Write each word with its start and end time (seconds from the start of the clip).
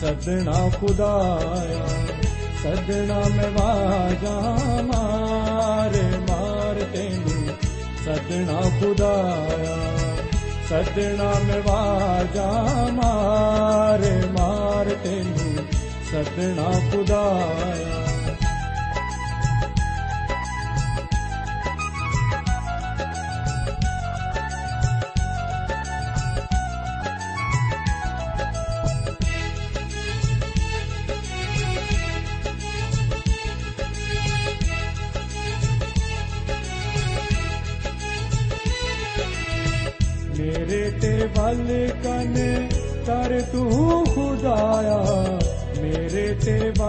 ਸਦਣਾ 0.00 0.70
ਖੁਦਾਇਆ 0.80 1.86
ਸਦਣਾ 2.62 3.22
ਮੈਂ 3.36 3.50
ਵਾਜਾ 3.50 4.40
ਮਾਰੇ 4.82 6.02
ਮਾਰ 6.30 6.84
ਤੈਨੂੰ। 6.92 7.46
ਸਦਣਾ 8.04 8.60
ਖੁਦਾਇਆ 8.80 9.76
ਸਦਣਾ 10.70 11.34
ਮੈਂ 11.44 11.60
ਵਾਜਾ 11.64 12.64
ਮਾਰੇ 12.92 14.26
ਮਾਰ 14.26 14.96
ਤੈਨੂੰ। 15.04 15.64
ਸਦਣਾ 16.12 16.80
ਖੁਦਾਇਆ 16.92 18.09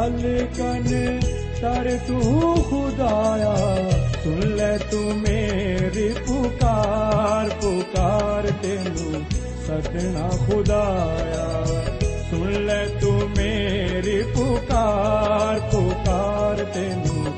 ਤੇ 0.01 0.09
ਵੱਲ 0.09 0.47
ਕਨ 0.57 1.19
ਕਰ 1.61 1.97
ਤੂੰ 2.07 2.63
ਖੁਦਾਇਆ 2.63 3.55
ਸੁਣ 4.23 4.39
ਲੈ 4.39 4.77
ਤੂੰ 4.77 5.17
ਮੇਰੀ 5.17 6.09
ਪੁਕਾਰ 6.27 7.49
ਪੁਕਾਰ 7.49 8.51
ਤੈਨੂੰ 8.63 9.25
ਸਦਨਾ 9.67 10.29
ਖੁਦਾਇਆ 10.47 11.65
ਸੁਣ 12.31 12.51
ਲੈ 12.51 12.85
ਤੂੰ 13.01 13.29
ਮੇਰੀ 13.37 14.21
ਪੁਕਾਰ 14.23 15.59
ਪੁਕਾਰ 15.59 16.63
ਤੈਨੂੰ 16.63 17.33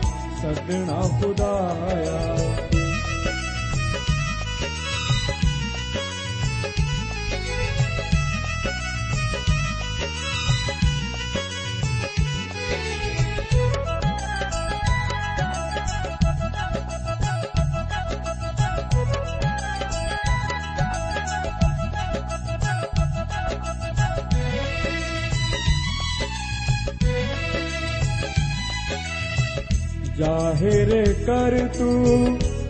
जाहिर 30.22 30.90
कर 31.28 31.56
तू 31.78 31.90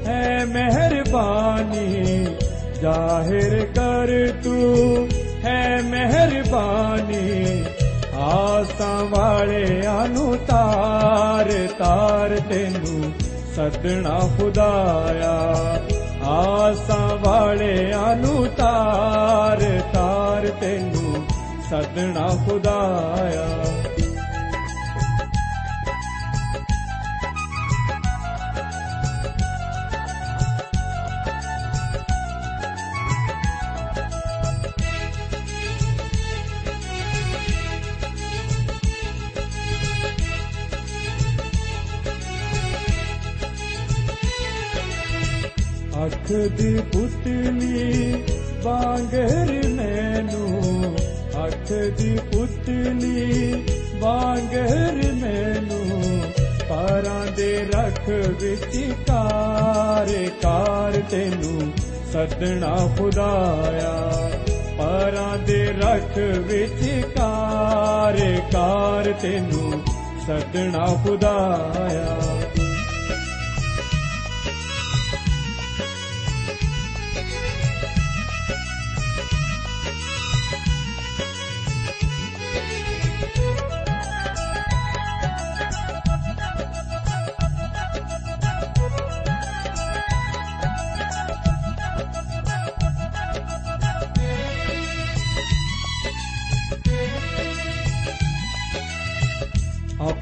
है 0.07 0.23
मेहरबानी 0.47 1.89
जाहिर 2.83 3.59
कर 3.79 4.15
तू 4.45 4.57
है 5.45 5.61
मेहरबानी 5.91 7.27
ਆਸਾਂ 8.19 9.05
ਵਾਲਿਆਂ 9.05 10.09
ਨੂੰ 10.09 10.37
ਤਾਰ 10.47 11.51
ਤਾਰ 11.79 12.35
ਤੈਨੂੰ 12.49 13.13
ਸਦਣਾ 13.57 14.19
ਖੁਦਾਇਆ 14.39 15.33
ਆਸਾਂ 16.29 17.17
ਵਾਲਿਆਂ 17.17 18.17
ਨੂੰ 18.17 18.47
ਤਾਰ 18.57 19.63
ਤਾਰ 19.93 20.49
ਤੈਨੂੰ 20.61 21.25
ਸਦਣਾ 21.71 22.29
ਖੁਦਾਇਆ 22.47 23.47
ਦੀ 46.34 46.82
ਪੁਤਲੀ 46.94 48.14
ਵਾਂਗਰ 48.64 49.68
ਮੈਨੂੰ 49.68 50.96
ਅੱਖ 51.46 51.74
ਦੀ 51.98 52.20
ਪੁਤਲੀ 52.34 53.54
ਵਾਂਗਰ 54.00 55.14
ਮੈਨੂੰ, 55.14 56.22
ਪਰਾਂ 56.70 57.32
ਦੇ 57.32 57.66
ਰਖ 57.76 58.10
ਵਿੱਚ 58.10 58.94
ਕਾਰ 59.08 60.30
ਕਾਰ 60.42 61.02
ਤੈਨੂੰ 61.10 61.74
ਸੱਦਣਾ 62.14 62.90
ਖੁਦਾਇਆ। 62.98 64.32
ਪਰਾਂ 64.78 65.38
ਦੇ 65.38 65.66
ਰਖ 65.66 66.18
ਵਿੱਚ 66.18 67.06
ਕਾਰ 67.16 68.42
ਕਾਰ 68.54 69.14
ਤੈਨੂੰ 69.22 69.82
ਸੱਦਣਾ 70.28 70.86
ਖੁਦਾਇਆ। 71.04 72.18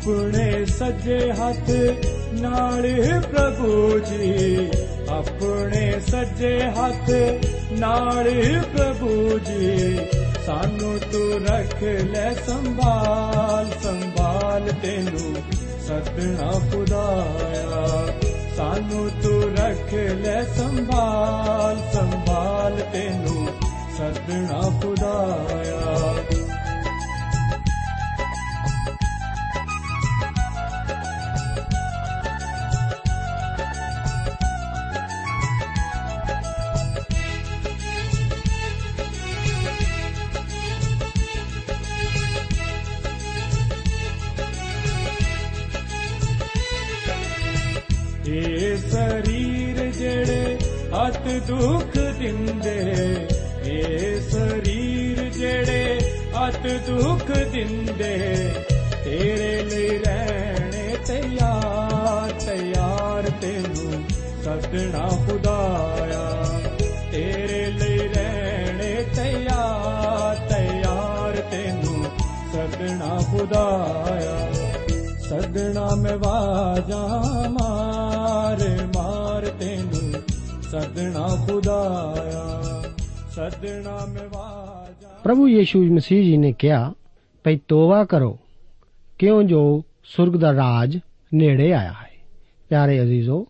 ਆਪਣੇ 0.02 0.66
ਸੱਜੇ 0.66 1.32
ਹੱਥ 1.32 1.70
ਨਾਲ 2.34 2.82
ਪ੍ਰਭੂ 3.22 4.00
ਜੀ। 4.00 4.70
ਆਪਣੇ 5.10 6.00
ਸੱਜੇ 6.08 6.62
ਹੱਥ 6.64 7.10
ਨਾਲ 7.72 8.32
ਪ੍ਰਭੂ 8.78 9.40
ਜੀ। 9.40 9.98
ਸਾਨੂੰ 10.46 11.00
ਤੂੰ 11.12 11.46
ਰੱਖ 11.46 11.84
ਲੈ 11.84 12.34
ਸੰਭਾਲ 12.34 13.68
ਸੰਭਾਲ 13.84 14.62
ਤੈਨੂੰ 14.84 15.36
ਸਤਨਾ 15.88 16.52
ਖੁਦਾਇਆ। 16.52 18.08
ਸਾਨੂੰ 18.58 19.10
ਤੂੰ 19.24 19.56
ਰੱਖ 19.58 19.94
ਲੈ 19.94 20.44
ਸੰਭਾਲ 20.44 21.78
ਸੰਭਾਲ 21.94 22.80
ਤੈਨੂੰ 22.94 23.48
ਸਤਨਾ 23.98 24.80
ਖੁਦਾਇਆ। 24.84 26.16
ਦੁੱਖ 51.48 51.98
ਦਿੰਦੇ 52.20 52.78
ਇਹ 53.66 54.20
ਸਰੀਰ 54.22 55.30
ਜਿਹੜੇ 55.30 56.00
ਅਤ 56.48 56.68
ਦੁੱਖ 56.88 57.32
ਦਿੰਦੇ 57.52 58.16
ਤੇਰੇ 59.04 59.64
ਲਈ 59.64 59.98
ਰਹਿਣੇ 59.98 60.96
ਤਿਆਰ 61.08 62.32
ਤਿਆਰ 62.46 63.30
ਤੈਨੂੰ 63.42 64.04
ਸੱਦਣਾ 64.44 65.08
ਖੁਦਾਇਆ 65.28 66.22
ਤੇਰੇ 67.12 67.66
ਲਈ 67.72 67.98
ਰਹਿਣੇ 68.08 68.96
ਤਿਆਰ 69.16 70.48
ਤਿਆਰ 70.50 71.42
ਤੈਨੂੰ 71.52 72.04
ਸੱਦਣਾ 72.54 73.20
ਖੁਦਾਇਆ 73.32 74.52
ਸੱਦਣਾ 75.30 75.90
ਮੈਂ 75.96 76.18
ਵਾਜਾ 76.18 77.06
ਮਾਰ 77.50 78.60
ਸੱਦਣਾ 80.72 81.46
ਖੁਦਾਇਆ, 81.48 82.84
ਸੱਦਣਾ 83.30 84.06
ਮੈਂ 84.06 84.30
ਵਾਜਾ। 84.34 85.08
ਪ੍ਰਭੂ 85.24 85.48
ਯੀਸ਼ੂ 85.48 85.84
ਮਸੀਹ 85.84 86.24
ਜੀ 86.24 86.38
ਨੇ 86.38 86.54
ਕਿਹਾ, 86.54 86.94
ਭਈ 87.44 87.60
ਤੋਬਾ 87.68 88.06
ਕਰੋ, 88.06 88.40
ਕਿਉਂ 89.20 89.44
ਜੋ 89.44 89.84
ਸੁਰਗ 90.04 90.40
ਦਾ 90.40 90.54
ਰਾਜ 90.54 91.00
ਨੇੜੇ 91.34 91.74
ਆਇਆ 91.74 91.92
ਹੈ। 91.92 92.10
ਪਿਆਰੇ 92.70 93.02
ਅਜ਼ੀਜ਼ੋ, 93.02 93.48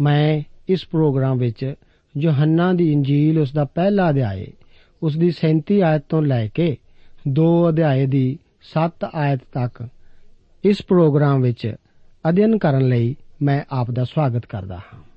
ਮੈਂ 0.00 0.42
ਇਸ 0.68 0.84
ਪ੍ਰੋਗਰਾਮ 0.84 1.38
ਵਿੱਚ 1.38 1.74
ਯੋਹੰਨਾ 2.18 2.72
ਦੀ 2.72 2.92
ਇੰਜੀਲ 2.92 3.38
ਉਸ 3.38 3.52
ਦਾ 3.52 3.64
ਪਹਿਲਾ 3.64 4.10
ਅਧਿਆਇ 4.10 4.46
ਉਸ 5.02 5.16
ਦੀ 5.16 5.30
37 5.30 5.82
ਆਇਤ 5.82 6.02
ਤੋਂ 6.08 6.22
ਲੈ 6.22 6.48
ਕੇ 6.48 6.76
2 7.28 7.68
ਅਧਿਆਇ 7.68 8.06
ਦੀ 8.06 8.38
7 8.62 9.08
ਆਇਤ 9.14 9.40
ਤੱਕ 9.52 9.88
ਇਸ 10.64 10.82
ਪ੍ਰੋਗਰਾਮ 10.88 11.42
ਵਿੱਚ 11.42 11.74
ਅਧਿਐਨ 12.28 12.58
ਕਰਨ 12.58 12.88
ਲਈ 12.88 13.16
ਮੈਂ 13.42 13.64
ਆਪ 13.70 13.90
ਦਾ 13.90 14.04
ਸਵਾਗਤ 14.04 14.46
ਕਰਦਾ 14.46 14.76
ਹਾਂ। 14.76 15.07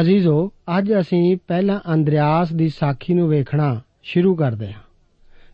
ਅਜ਼ੀਜ਼ੋ, 0.00 0.52
ਅੱਜ 0.78 0.92
ਅਸੀਂ 0.92 1.36
ਪਹਿਲਾਂ 1.48 1.94
ਅੰਦਰਿਆਸ 1.94 2.52
ਦੀ 2.52 2.68
ਸਾਖੀ 2.68 3.14
ਨੂੰ 3.14 3.28
ਵੇਖਣਾ 3.28 3.80
ਸ਼ੁਰੂ 4.02 4.34
ਕਰਦੇ 4.34 4.72
ਹਾਂ। 4.72 4.80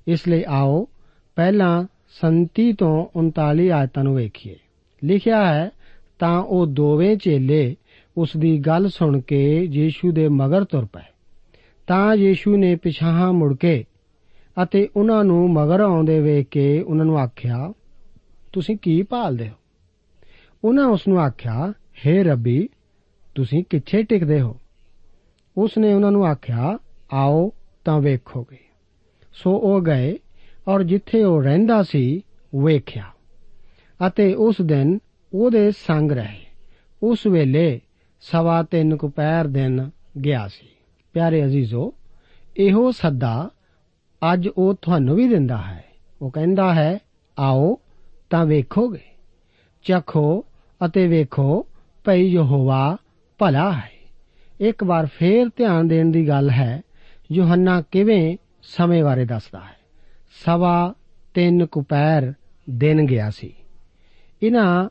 ਇਸ 0.09 0.29
ਲਈ 0.29 0.45
ਆਓ 0.49 0.89
ਪਹਿਲਾਂ 1.37 1.85
37 2.11 2.73
ਤੋਂ 2.73 3.07
39 3.17 3.71
ਆਇਤਾਂ 3.71 4.05
ਨੂੰ 4.05 4.17
ਵੇਖੀਏ। 4.17 4.57
ਲਿਖਿਆ 5.05 5.55
ਹੈ, 5.55 5.71
ਤਾਂ 6.19 6.43
ਉਹ 6.43 6.67
ਦੋਵੇਂ 6.67 7.17
ਚੇਲੇ 7.17 7.77
ਉਸ 8.17 8.31
ਦੀ 8.39 8.59
ਗੱਲ 8.59 8.89
ਸੁਣ 8.89 9.21
ਕੇ 9.21 9.69
ਯੀਸ਼ੂ 9.73 10.13
ਦੇ 10.13 10.29
ਮਗਰ 10.29 10.65
ਤੁਰ 10.65 10.85
ਪਏ। 10.85 11.13
ਤਾਂ 11.87 12.15
ਯੀਸ਼ੂ 12.15 12.57
ਨੇ 12.57 12.77
ਪਿਛਾਹਾਂ 12.77 13.33
ਮੁੜ 13.33 13.57
ਕੇ 13.57 13.85
ਅਤੇ 14.63 14.89
ਉਹਨਾਂ 14.97 15.25
ਨੂੰ 15.25 15.53
ਮਗਰ 15.53 15.81
ਆਉਂਦੇ 15.81 16.21
ਵੇਖ 16.21 16.47
ਕੇ 16.49 16.83
ਉਹਨਾਂ 16.83 17.05
ਨੂੰ 17.05 17.19
ਆਖਿਆ, 17.19 17.73
ਤੁਸੀਂ 18.53 18.77
ਕੀ 18.83 19.03
ਭਾਲਦੇ 19.03 19.49
ਹੋ? 19.49 19.55
ਉਹਨਾਂ 20.65 20.87
ਉਸ 20.87 21.09
ਨੂੰ 21.09 21.21
ਆਖਿਆ 21.21 21.73
हे 22.07 22.25
ਰੱਬੀ 22.25 22.69
ਤੁਸੀਂ 23.37 23.65
ਕਿੱਥੇ 23.71 24.03
ਟਿਕਦੇ 24.03 24.41
ਹੋ? 24.41 24.57
ਉਸ 25.57 25.79
ਨੇ 25.79 25.95
ਉਹਨਾਂ 25.95 26.13
ਨੂੰ 26.13 26.27
ਆਖਿਆ, 26.27 26.79
ਆਓ 27.13 27.53
ਤਾਂ 27.85 28.01
ਵੇਖੋਗੇ। 28.01 28.59
ਸੋ 29.33 29.57
ਉਹ 29.57 29.81
ਗਏ 29.81 30.19
ਔਰ 30.69 30.83
ਜਿੱਥੇ 30.83 31.25
ਉਹ 31.25 31.43
ਰਹਿੰਦਾ 31.43 31.83
ਸੀ, 31.83 32.23
ਵੇਖਿਆ। 32.65 33.05
ਅਤੇ 34.07 34.35
ਉਸ 34.35 34.57
ਦਿਨ 34.63 34.99
ਉਹਦੇ 35.35 35.71
ਸੰਗ 35.71 36.13
ਰਹੇ। 36.13 36.47
ਉਸ 37.03 37.27
ਵੇਲੇ 37.27 37.81
ਸਵਾ 38.21 38.63
ਤਿੰਨ 38.63 38.97
ਕੁ 38.97 39.09
ਪੈਰ 39.09 39.47
ਦਿਨ 39.47 39.91
ਗਿਆ 40.25 40.49
ਸੀ। 40.49 40.69
ਪਿਆਰੇ 41.13 41.45
ਅਜ਼ੀਜ਼ੋ, 41.45 41.95
ਇਹੋ 42.57 42.91
ਸੱਦਾ 42.91 43.51
ਅੱਜ 44.33 44.49
ਉਹ 44.49 44.75
ਤੁਹਾਨੂੰ 44.75 45.17
ਵੀ 45.17 45.29
ਦਿੰਦਾ 45.29 45.57
ਹੈ। 45.57 45.85
ਉਹ 46.23 46.31
ਕਹਿੰਦਾ 46.31 46.75
ਹੈ, 46.75 46.99
ਆਓ 47.39 47.79
ਤਾਂ 48.31 48.47
ਵੇਖੋਗੇ। 48.47 49.05
ਚਖੋ 49.83 50.45
ਅਤੇ 50.87 51.07
ਵੇਖੋ 51.07 51.67
ਭਈ 52.05 52.29
ਯਹੋਵਾ 52.29 52.97
ਭਲਾ 53.39 53.73
ਹੈ। 53.73 53.91
ਇੱਕ 54.61 54.85
ਵਾਰ 54.85 55.07
ਫੇਰ 55.07 55.49
ਧਿਆਨ 55.57 55.89
ਦੇਣ 55.89 56.11
ਦੀ 56.11 56.29
ਗੱਲ 56.29 56.51
ਹੈ, 56.51 56.83
ਯੋਹੰਨਾ 57.33 57.81
ਕਿਵੇਂ 57.81 58.37
ਸਮੇਂ 58.63 59.05
ਬਾਰੇ 59.05 59.25
ਦੱਸਦਾ 59.25 59.59
ਹੈ। 59.59 59.77
ਸਵਾ 60.45 60.95
ਤਿੰਨ 61.35 61.67
ਕੁਪੈਰ 61.67 62.33
ਦਿਨ 62.71 63.07
ਗਿਆ 63.07 63.31
ਸੀ। 63.31 63.55
ਇਹਨਾਂ 64.43 64.89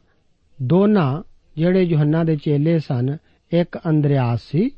ਦੋਨਾਂ 0.62 1.24
ਜਿਹੜੇ 1.56 1.84
ਯੋਹੰਨਾ 1.84 2.24
ਦੇ 2.24 2.36
ਚੇਲੇ 2.36 2.80
ਸਨ, 2.80 3.18
ਇੱਕ 3.52 3.78
ਅੰਦਰਿਆਸ 3.90 4.42
ਸੀ 4.42 4.72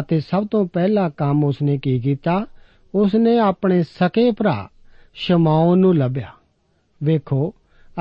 ਅਤੇ 0.00 0.20
ਸਭ 0.20 0.46
ਤੋਂ 0.46 0.66
ਪਹਿਲਾ 0.66 1.08
ਕੰਮ 1.08 1.44
ਉਸਨੇ 1.44 1.78
ਕੀ 1.78 2.00
ਕੀਤਾ? 2.00 2.46
ਉਸਨੇ 2.94 3.38
ਆਪਣੇ 3.38 3.82
ਸਕੇ 3.82 4.30
ਭਰਾ 4.30 4.68
ਸ਼ਮਾਉਨ 5.14 5.78
ਨੂੰ 5.78 5.96
ਲੱਭਿਆ। 5.96 6.30
ਵੇਖੋ, 7.02 7.54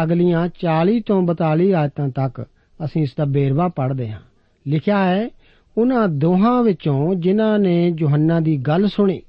ਅਗਲੀਆਂ 0.03 0.47
40 0.47 1.01
ਤੋਂ 1.01 1.21
42 1.21 1.73
ਆਇਤਾਂ 1.73 2.09
ਤੱਕ 2.09 2.45
ਅਸੀਂ 2.85 3.01
ਇਸ 3.01 3.15
ਦਾ 3.17 3.25
ਬੇਰਵਾ 3.25 3.67
ਪੜ੍ਹਦੇ 3.67 4.11
ਹਾਂ। 4.11 4.19
ਲਿਖਿਆ 4.67 5.05
ਹੈ, 5.05 5.29
ਉਹਨਾਂ 5.77 6.07
ਦੋਹਾਂ 6.07 6.63
ਵਿੱਚੋਂ 6.63 7.15
ਜਿਨ੍ਹਾਂ 7.15 7.59
ਨੇ 7.59 7.95
ਯੋਹੰਨਾ 7.99 8.39
ਦੀ 8.39 8.57
ਗੱਲ 8.57 8.87
ਸੁਣੀ 8.87 9.21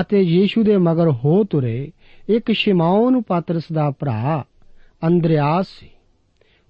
ਅਤੇ 0.00 0.20
ਯੀਸ਼ੂ 0.20 0.64
ਦੇ 0.64 0.76
ਮਗਰ 0.76 1.10
ਹੋ 1.10 1.44
ਤੁਰੇ, 1.44 1.92
ਇੱਕ 2.28 2.52
ਸ਼ਿਮਾਉਨ 2.52 3.22
ਪਾਤਰਸ 3.22 3.62
ਦਾ 3.72 3.90
ਭਰਾ, 3.90 4.44
ਅੰਦਰਿਆਸ 5.06 5.66
ਸੀ। 5.68 5.90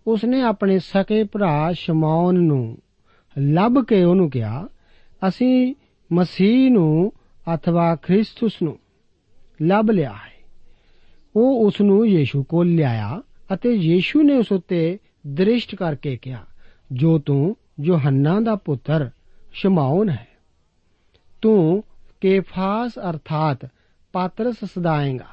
ਉਸਨੇ 0.06 0.40
ਆਪਣੇ 0.40 0.78
ਸਕੇ 0.78 1.24
ਭਰਾ 1.24 1.72
ਸ਼ਿਮਾਉਨ 1.72 2.34
ਨੂੰ 2.34 2.78
ਲੱਭ 3.38 3.84
ਕੇ 3.84 4.04
ਉਹਨੂੰ 4.04 4.30
ਕਿਹਾ, 4.30 4.68
ਅਸੀਂ 5.28 5.74
ਮਸੀਹ 6.12 6.70
ਨੂੰ 6.70 7.12
ਅਥਵਾ 7.54 7.96
ਖ੍ਰਿਸਤਸ 7.96 8.52
ਨੂੰ 8.62 8.78
ਲੱਭ 9.62 9.90
ਲਿਆ 9.90 10.12
ਹੈ। 10.12 10.36
ਉਹ 11.36 11.66
ਉਸ 11.66 11.80
ਨੂੰ 11.80 12.08
ਯੀਸ਼ੂ 12.08 12.42
ਕੋਲ 12.42 12.74
ਲਿਆਇਆ 12.74 13.22
ਅਤੇ 13.54 13.70
ਯੀਸ਼ੂ 13.72 14.22
ਨੇ 14.22 14.36
ਉਸ 14.36 14.52
ਉੱਤੇ 14.52 14.98
ਦ੍ਰਿਸ਼ਟ 15.26 15.74
ਕਰਕੇ 15.74 16.16
ਕਿਹਾ, 16.16 16.44
ਜੋ 16.92 17.18
ਤੂੰ 17.18 17.56
ਯੋਹੰਨਾ 17.80 18.40
ਦਾ 18.40 18.54
ਪੁੱਤਰ 18.54 19.10
ਸ਼ਮਾਉਨ 19.52 20.08
ਹੈ 20.08 20.26
ਤੂੰ 21.42 21.82
ਕੇਫਾਸ 22.20 22.98
ਅਰਥਾਤ 22.98 23.66
ਪਾਤਰਸ 24.12 24.64
ਸਦਾਏਗਾ 24.64 25.26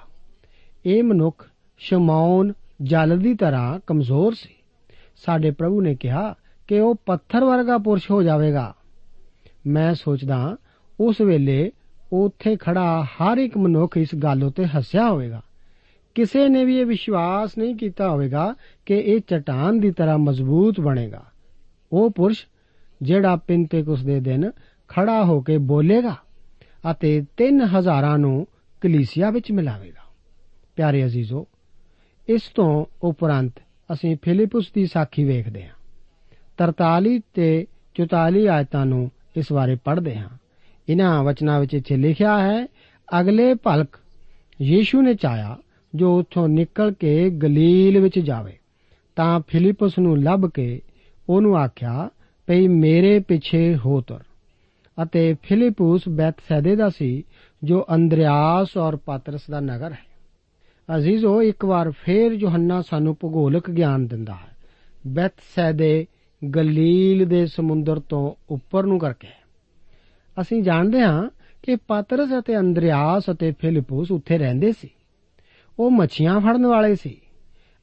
ਇਹ 0.86 1.04
ਮਨੁੱਖ 1.04 1.48
ਸ਼ਮਾਉਨ 1.80 2.54
ਜਲ 2.82 3.18
ਦੀ 3.18 3.34
ਤਰ੍ਹਾਂ 3.34 3.80
ਕਮਜ਼ੋਰ 3.88 4.34
ਸੀ 4.34 4.50
ਸਾਡੇ 5.16 5.52
ਪ੍ਰਭੂ 5.52 5.82
ਨੇ 5.82 5.96
ਕਿਹਾ 5.96 6.36
ਕਿ 6.68 6.80
ਉਹ 6.80 6.96
ਪੱਥਰ 7.06 7.44
ਵਰਗਾ 7.44 7.78
ਪੁਰਸ਼ 7.78 8.12
ਹੋ 8.12 8.24
ਜਾਵੇਗਾ 8.24 8.74
ਮੈਂ 9.68 9.94
ਸੋਚਦਾ 9.94 10.58
ਉਸ 11.00 11.22
ਵੇਲੇ 11.22 11.72
ਉੱਥੇ 12.14 12.56
ਖੜਾ 12.56 13.04
ਹਰ 13.04 13.38
ਇੱਕ 13.38 13.58
ਮਨੁੱਖ 13.58 13.98
ਇਸ 13.98 14.16
ਗੱਲ 14.16 14.44
ਉਤੇ 14.44 14.66
ਹੱਸਿਆ 14.66 15.10
ਹੋਵੇਗਾ 15.10 15.42
ਕਿਸੇ 16.16 16.48
ਨੇ 16.50 16.66
ਵੀ 16.66 16.78
ਇਹ 16.80 16.86
ਵਿਸ਼ਵਾਸ 16.86 17.58
ਨਹੀਂ 17.58 17.76
ਕੀਤਾ 17.76 18.10
ਹੋਵੇਗਾ 18.10 18.54
ਕਿ 18.86 18.98
ਇਹ 18.98 19.20
ਚਟਾਨ 19.28 19.80
ਦੀ 19.80 19.92
ਤਰ੍ਹਾਂ 19.92 20.18
ਮਜ਼ਬੂਤ 20.18 20.80
ਬਣੇਗਾ 20.80 21.24
ਉਹ 21.94 22.12
ਪੁਰਸ਼ 22.12 22.46
ਜਿਹੜਾ 23.02 23.36
ਪਿੰਤੇਕੁਸ 23.36 24.04
ਦੇ 24.04 24.20
ਦਿਨ 24.20 24.52
ਖੜਾ 24.88 25.24
ਹੋ 25.24 25.42
ਕੇ 25.42 25.58
ਬੋਲੇਗਾ 25.58 26.16
ਅਤੇ 26.92 27.26
3000 27.38 28.18
ਨੂੰ 28.18 28.48
ਕਲੀਸਿਆ 28.82 29.30
ਵਿੱਚ 29.30 29.52
ਮਿਲਾਵੇਗਾ। 29.52 30.04
ਪਿਆਰੇ 30.76 31.06
ਅਜ਼ੀਜ਼ੋ, 31.06 31.48
ਇਸ 32.30 32.42
ਤੋਂ 32.56 32.86
ਉਪਰੰਤ 33.04 33.54
ਅਸੀਂ 33.94 34.18
ਫਿਲਿਪਸ 34.22 34.72
ਦੀ 34.76 34.86
ਸਾਖੀ 34.86 35.24
ਵੇਖਦੇ 35.24 35.64
ਹਾਂ। 35.64 35.74
43 36.58 37.20
ਤੇ 37.34 37.68
44 37.96 38.48
ਆਇਤਾਂ 38.48 38.86
ਨੂੰ 38.86 39.12
ਇਸ 39.38 39.54
ਬਾਰੇ 39.54 39.76
ਪੜ੍ਹਦੇ 39.76 40.16
ਹਾਂ। 40.18 40.30
ਇਹਨਾਂ 40.90 41.24
ਵਚਨਾਂ 41.24 41.60
ਵਿੱਚ 41.60 41.74
ਇੱਥੇ 41.74 41.98
ਲਿਖਿਆ 41.98 42.40
ਹੈ, 42.40 42.68
ਅਗਲੇ 43.20 43.54
ਭਲਕ 43.54 43.90
ਯੀਸ਼ੂ 44.62 45.02
ਨੇ 45.02 45.14
ਚਾਇਆ 45.14 45.58
ਜੋ 45.96 46.20
ਉੱਥੋਂ 46.20 46.48
ਨਿਕਲ 46.48 46.92
ਕੇ 46.92 47.30
ਗਲੀਲ 47.30 48.00
ਵਿੱਚ 48.00 48.20
ਜਾਵੇ, 48.20 48.58
ਤਾਂ 49.16 49.42
ਫਿਲਿਪਸ 49.48 50.00
ਨੂੰ 50.00 50.24
ਲੱਭ 50.24 50.50
ਕੇ 50.54 50.82
ਉਹਨੂੰ 51.30 51.58
ਆਖਿਆ, 51.58 52.10
ਭਈ 52.48 52.68
ਮੇਰੇ 52.68 53.20
ਪਿੱਛੇ 53.20 53.76
ਹੋ 53.76 54.02
ਤੁਰ। 54.02 54.20
ਅਤੇ 55.04 55.36
ਫਿਲਿਪਸ 55.44 56.02
ਬੈਤਸੈਦੇ 56.10 56.76
ਦਾ 56.76 56.90
ਸੀ, 56.90 57.24
ਜੋ 57.64 57.86
ਅੰਦਰਿਆਸ 57.96 58.78
ਔਰ 58.78 58.96
ਪਾਤਰਸ 58.96 59.42
ਦਾ 59.52 59.60
ਨਗਰ 59.60 59.92
ਹੈ। 59.92 60.14
ਅਜ਼ੀਜ਼ੋ 60.98 61.42
ਇੱਕ 61.42 61.66
ਵਾਰ 61.66 61.92
ਫੇਰ 61.92 62.32
ਯੋਹੰਨਾ 62.32 62.82
ਸਾਨੂੰ 62.82 63.18
ਭੂਗੋਲਿਕ 63.20 63.70
ਗਿਆਨ 63.70 64.08
ਦਿੰਦਾ 64.08 64.34
ਹੈ। 64.34 64.58
ਬੈਤਸੈਦੇ 65.08 66.06
ਗਲੀਲ 66.56 67.26
ਦੇ 67.26 67.46
ਸਮੁੰਦਰ 67.46 68.00
ਤੋਂ 68.00 68.34
ਉੱਪਰ 68.50 68.84
ਨੂੰ 68.84 69.00
ਕਰਕੇ 69.00 69.28
ਅਸੀਂ 70.42 70.64
ਜਾਣਦੇ 70.64 71.02
ਹਾਂ 71.02 71.30
ਕਿ 71.64 71.76
ਪਾਤਰਸ 71.76 72.30
ਅਤੇ 72.40 72.58
ਅੰਦਰਿਆਸ 72.58 73.24
ਅਤੇ 73.32 73.52
ਫਿਲਿਪਸ 73.52 74.12
ਉੱਥੇ 74.12 74.38
ਰਹਿੰਦੇ 74.38 74.72
ਸੀ। 74.72 74.90
ਉਹ 75.80 75.92
ਮੱਛੀਆਂ 75.92 76.40
ਫੜਨ 76.40 76.66
ਵਾਲੇ 76.66 76.96
ਸੀ। 76.96 77.22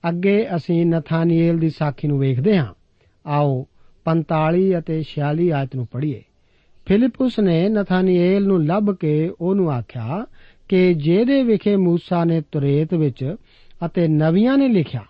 ਅੱਗੇ 0.09 0.47
ਅਸੀਂ 0.57 0.87
ਨਥਾਨੀਏਲ 0.87 1.59
ਦੀ 1.59 1.71
ਸਾਖੀ 1.71 2.09
ਨੂੰ 2.09 2.19
ਵੇਖਦੇ 2.19 2.59
ਹਾਂ। 2.59 2.75
ਆਓ 3.26 3.68
45 4.06 4.80
ਅਤੇ 4.80 5.04
46 5.04 5.50
ਆਇਤ 5.50 5.76
ਨੂੰ 5.76 5.88
ਪੜ੍ਹੀਏ 5.92 6.24
ਫਿਲਿਪਸ 6.86 7.40
ਨੇ 7.40 7.70
ਨਥਾਨੀਏਲ 7.70 8.44
ਨੂੰ 8.44 8.66
ਲੱਭ 8.66 8.96
ਕੇ 8.96 9.32
ਉਹਨੂੰ 9.42 9.72
ਆਖਿਆ 9.72 10.26
ਕਿ 10.70 10.94
ਜਿਹਦੇ 10.94 11.44
ਵਿਖੇ 11.44 11.76
موسی 11.76 12.26
ਨੇ 12.26 12.42
ਤੁਰੇਤ 12.52 12.94
ਵਿੱਚ 12.94 13.36
ਅਤੇ 13.86 14.08
ਨਵੀਆਂ 14.08 14.58
ਨੇ 14.58 14.68
ਲਿਖਿਆ 14.68 15.06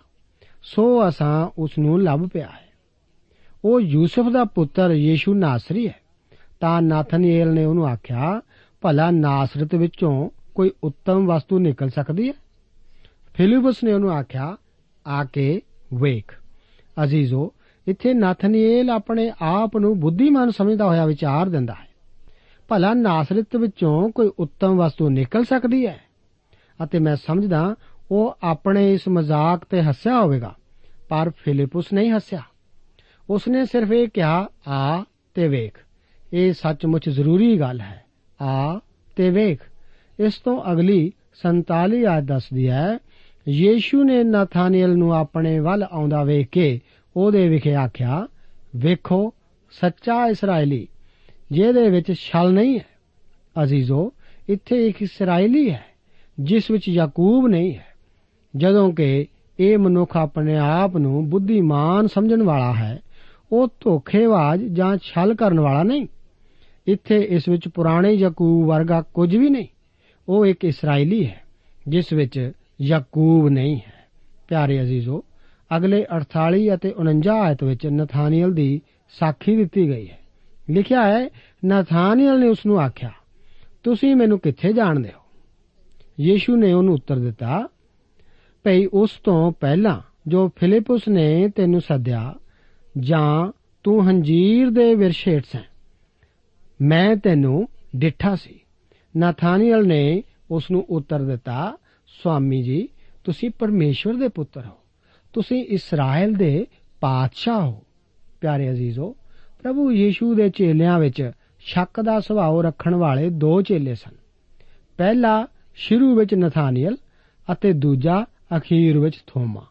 ਸੋ 0.62 1.08
ਅਸਾਂ 1.08 1.50
ਉਸ 1.58 1.70
ਨੂੰ 1.78 2.02
ਲੱਭ 2.02 2.28
ਪਿਆ 2.32 2.46
ਹੈ 2.46 2.66
ਉਹ 3.64 3.80
ਯੂਸਫ 3.80 4.28
ਦਾ 4.32 4.44
ਪੁੱਤਰ 4.44 4.90
ਯੀਸ਼ੂ 4.90 5.34
ਨਾਸਰੀ 5.34 5.88
ਹੈ 5.88 6.00
ਤਾਂ 6.60 6.82
ਨਾਥਨੀਏਲ 6.82 7.52
ਨੇ 7.52 7.64
ਉਹਨੂੰ 7.64 7.86
ਆਖਿਆ 7.86 8.40
ਭਲਾ 8.80 9.10
ਨਾਸਰਤ 9.10 9.74
ਵਿੱਚੋਂ 9.74 10.30
ਕੋਈ 10.54 10.70
ਉੱਤਮ 10.84 11.26
ਵਸਤੂ 11.26 11.58
ਨਿਕਲ 11.58 11.88
ਸਕਦੀ 11.88 12.28
ਹੈ 12.28 12.32
ਫਿਲਿਪਸ 13.34 13.84
ਨੇ 13.84 13.92
ਉਹਨੂੰ 13.92 14.12
ਆਖਿਆ 14.12 14.56
ਆ 15.06 15.24
ਕੇ 15.24 15.60
ਵੇਖ 15.94 16.32
ਅਜ਼ੀਜ਼ੋ 17.02 17.52
ਇੱਥੇ 17.91 18.13
ਨਾਥਨੀਏਲ 18.13 18.89
ਆਪਣੇ 18.89 19.31
ਆਪ 19.41 19.77
ਨੂੰ 19.77 19.99
ਬੁੱਧੀਮਾਨ 19.99 20.51
ਸਮਝਦਾ 20.51 20.85
ਹੋਇਆ 20.85 21.05
ਵਿਚਾਰ 21.05 21.49
ਦਿੰਦਾ 21.49 21.73
ਹੈ। 21.73 21.87
ਭਲਾ 22.67 22.93
ਨਾਸਰਤ 22.93 23.55
ਵਿੱਚੋਂ 23.55 24.09
ਕੋਈ 24.09 24.31
ਉੱਤਮ 24.39 24.77
ਵਸਤੂ 24.77 25.09
ਨਿਕਲ 25.09 25.43
ਸਕਦੀ 25.43 25.87
ਹੈ? 25.87 25.99
ਅਤੇ 26.83 26.99
ਮੈਂ 26.99 27.15
ਸਮਝਦਾ, 27.15 27.75
ਉਹ 28.11 28.37
ਆਪਣੇ 28.43 28.93
ਇਸ 28.93 29.07
ਮਜ਼ਾਕ 29.07 29.65
ਤੇ 29.69 29.81
ਹੱਸਿਆ 29.81 30.21
ਹੋਵੇਗਾ, 30.21 30.55
ਪਰ 31.09 31.31
ਫਿਲਿਪਸ 31.37 31.93
ਨਹੀਂ 31.93 32.11
ਹੱਸਿਆ। 32.11 32.41
ਉਸਨੇ 33.29 33.65
ਸਿਰਫ 33.65 33.91
ਇਹ 33.91 34.07
ਕਿਹਾ, 34.13 34.47
ਆ 34.67 35.05
ਤੇ 35.33 35.47
ਵੇਖ, 35.47 35.77
ਇਹ 36.33 36.53
ਸੱਚਮੁੱਚ 36.53 37.09
ਜ਼ਰੂਰੀ 37.09 37.59
ਗੱਲ 37.59 37.81
ਹੈ। 37.81 38.03
ਆ 38.41 38.79
ਤੇ 39.15 39.29
ਵੇਖ, 39.29 39.59
ਇਸ 40.19 40.33
ਤੋਂ 40.33 40.63
ਅਗਲੀ 40.71 41.11
47 41.33 42.05
ਆਇਤ 42.05 42.23
ਦੱਸਦੀ 42.23 42.69
ਹੈ, 42.69 42.99
ਯੀਸ਼ੂ 43.49 44.03
ਨੇ 44.03 44.23
ਨਾਥਾਨੀਅਲ 44.23 44.97
ਨੂੰ 44.97 45.13
ਆਪਣੇ 45.13 45.59
ਵੱਲ 45.59 45.83
ਆਉਂਦਾ 45.83 46.23
ਵੇਖ 46.23 46.47
ਕੇ 46.47 46.81
ਉਹਦੇ 47.17 47.49
ਵਿਖੇ 47.49 47.75
ਆਖਿਆ, 47.75 48.27
ਵੇਖੋ, 48.75 49.33
ਸੱਚਾ 49.71 50.27
ਇਸرائیਲੀ 50.27 50.87
ਜਿਹਦੇ 51.51 51.89
ਵਿੱਚ 51.89 52.13
ਛਲ 52.13 52.53
ਨਹੀਂ 52.53 52.79
ਹੈ, 52.79 52.85
ਅਜ਼ੀਜ਼ੋ, 53.63 54.13
ਇੱਥੇ 54.49 54.87
ਇੱਕ 54.87 55.01
ਇਸرائیਲੀ 55.01 55.69
ਹੈ, 55.69 55.83
ਜਿਸ 56.39 56.71
ਵਿੱਚ 56.71 56.89
ਯਾਕੂਬ 56.89 57.47
ਨਹੀਂ 57.47 57.75
ਹੈ, 57.75 57.85
ਜਦੋਂ 58.55 58.91
ਕਿ 58.91 59.27
ਇਹ 59.59 59.77
ਮਨੁੱਖ 59.77 60.17
ਆਪਣੇ 60.17 60.57
ਆਪ 60.57 60.97
ਨੂੰ 60.97 61.29
ਬੁੱਧੀਮਾਨ 61.29 62.07
ਸਮਝਣ 62.07 62.43
ਵਾਲਾ 62.43 62.73
ਹੈ, 62.73 62.99
ਉਹ 63.51 63.67
ਧੋਖੇਬਾਜ਼ 63.79 64.63
ਜਾਂ 64.63 64.97
ਛਲ 64.97 65.35
ਕਰਨ 65.35 65.59
ਵਾਲਾ 65.59 65.83
ਨਹੀਂ। 65.83 66.07
ਇੱਥੇ 66.87 67.19
ਇਸ 67.19 67.49
ਵਿੱਚ 67.49 67.67
ਪੁਰਾਣੇ 67.67 68.13
ਯਾਕੂਬ 68.13 68.67
ਵਰਗਾ 68.67 69.01
ਕੁਝ 69.01 69.35
ਵੀ 69.35 69.49
ਨਹੀਂ, 69.49 69.67
ਉਹ 70.29 70.45
ਇੱਕ 70.45 70.65
ਇਸرائیਲੀ 70.65 71.27
ਹੈ, 71.27 71.41
ਜਿਸ 71.87 72.13
ਵਿੱਚ 72.13 72.51
ਯਾਕੂਬ 72.81 73.49
ਨਹੀਂ 73.49 73.75
ਹੈ। 73.75 73.93
ਪਿਆਰੇ 74.47 74.81
ਅਜ਼ੀਜ਼ੋ 74.81 75.23
ਅਗਲੇ 75.77 76.05
48 76.15 76.73
ਅਤੇ 76.73 76.93
49 76.99 77.41
ਆਇਤ 77.41 77.63
ਵਿੱਚ 77.63 77.87
ਨਥਾਨੀਅਲ 77.87 78.53
ਦੀ 78.53 78.81
ਸਾਖੀ 79.09 79.55
ਦਿੱਤੀ 79.55 79.89
ਗਈ 79.89 80.09
ਹੈ। 80.09 80.19
ਲਿਖਿਆ 80.69 81.07
ਹੈ, 81.07 81.29
ਨਥਾਨੀਅਲ 81.65 82.39
ਨੇ 82.39 82.47
ਉਸ 82.47 82.65
ਨੂੰ 82.65 82.79
ਆਖਿਆ, 82.79 83.11
ਤੁਸੀਂ 83.83 84.15
ਮੈਨੂੰ 84.15 84.39
ਕਿੱਥੇ 84.39 84.73
ਜਾਣਦੇ 84.73 85.09
ਹੋ? 85.09 85.21
ਯੀਸ਼ੂ 86.19 86.55
ਨੇ 86.55 86.73
ਉਹਨੂੰ 86.73 86.93
ਉੱਤਰ 86.93 87.19
ਦਿੱਤਾ, 87.19 87.67
ਭਈ 88.63 88.85
ਉਸ 88.85 89.11
ਤੋਂ 89.23 89.51
ਪਹਿਲਾਂ 89.51 89.99
ਜੋ 90.27 90.49
ਫਿਲਿਪਸ 90.55 91.07
ਨੇ 91.07 91.49
ਤੈਨੂੰ 91.49 91.81
ਸੱਦਿਆ, 91.81 92.35
ਜਾਂ 92.99 93.51
ਤੂੰ 93.83 94.07
ਹੰਜੀਰ 94.07 94.69
ਦੇ 94.69 94.95
ਵਿਰਸ਼ੇਟ 94.95 95.43
ਸੈਂ। 95.45 95.63
ਮੈਂ 96.81 97.15
ਤੈਨੂੰ 97.15 97.67
ਡਿੱਠਾ 97.95 98.35
ਸੀ। 98.35 98.59
ਨਾਥਾਨੀਅਲ 99.17 99.87
ਨੇ 99.87 100.23
ਉਸ 100.51 100.71
ਨੂੰ 100.71 100.85
ਉੱਤਰ 100.89 101.19
ਦਿੱਤਾ, 101.19 101.77
ਸੁਆਮੀ 102.07 102.63
ਜੀ, 102.63 102.89
ਤੁਸੀਂ 103.23 103.49
ਪਰਮੇਸ਼ਵਰ 103.59 104.13
ਦੇ 104.13 104.27
ਪੁੱਤਰ 104.27 104.65
ਹੋ। 104.65 104.80
ਤੁਸੀਂ 105.33 105.65
ਇਸਰਾਇਲ 105.65 106.33
ਦੇ 106.33 106.67
ਪਾਤਸ਼ਾਹ 106.99 107.61
ਹੋ। 107.61 107.83
ਪਿਆਰੇ 108.41 108.71
ਅਜ਼ੀਜ਼ੋ, 108.71 109.15
ਪ੍ਰਭੂ 109.63 109.91
ਯੀਸ਼ੂ 109.91 110.35
ਦੇ 110.35 110.49
ਚੇਲਿਆਂ 110.49 110.99
ਵਿੱਚ 110.99 111.31
ਸ਼ੱਕ 111.59 112.01
ਦਾ 112.01 112.19
ਸੁਭਾਅ 112.19 112.61
ਰੱਖਣ 112.61 112.95
ਵਾਲੇ 112.95 113.29
ਦੋ 113.29 113.61
ਚੇਲੇ 113.61 113.95
ਸਨ। 113.95 114.11
ਪਹਿਲਾ 114.97 115.47
ਸ਼ੁਰੂ 115.75 116.15
ਵਿੱਚ 116.15 116.33
ਨਥਾਨੀਅਲ 116.33 116.97
ਅਤੇ 117.51 117.73
ਦੂਜਾ 117.73 118.25
ਅਖੀਰ 118.57 118.99
ਵਿੱਚ 118.99 119.23
ਥੋਮਾ। 119.27 119.65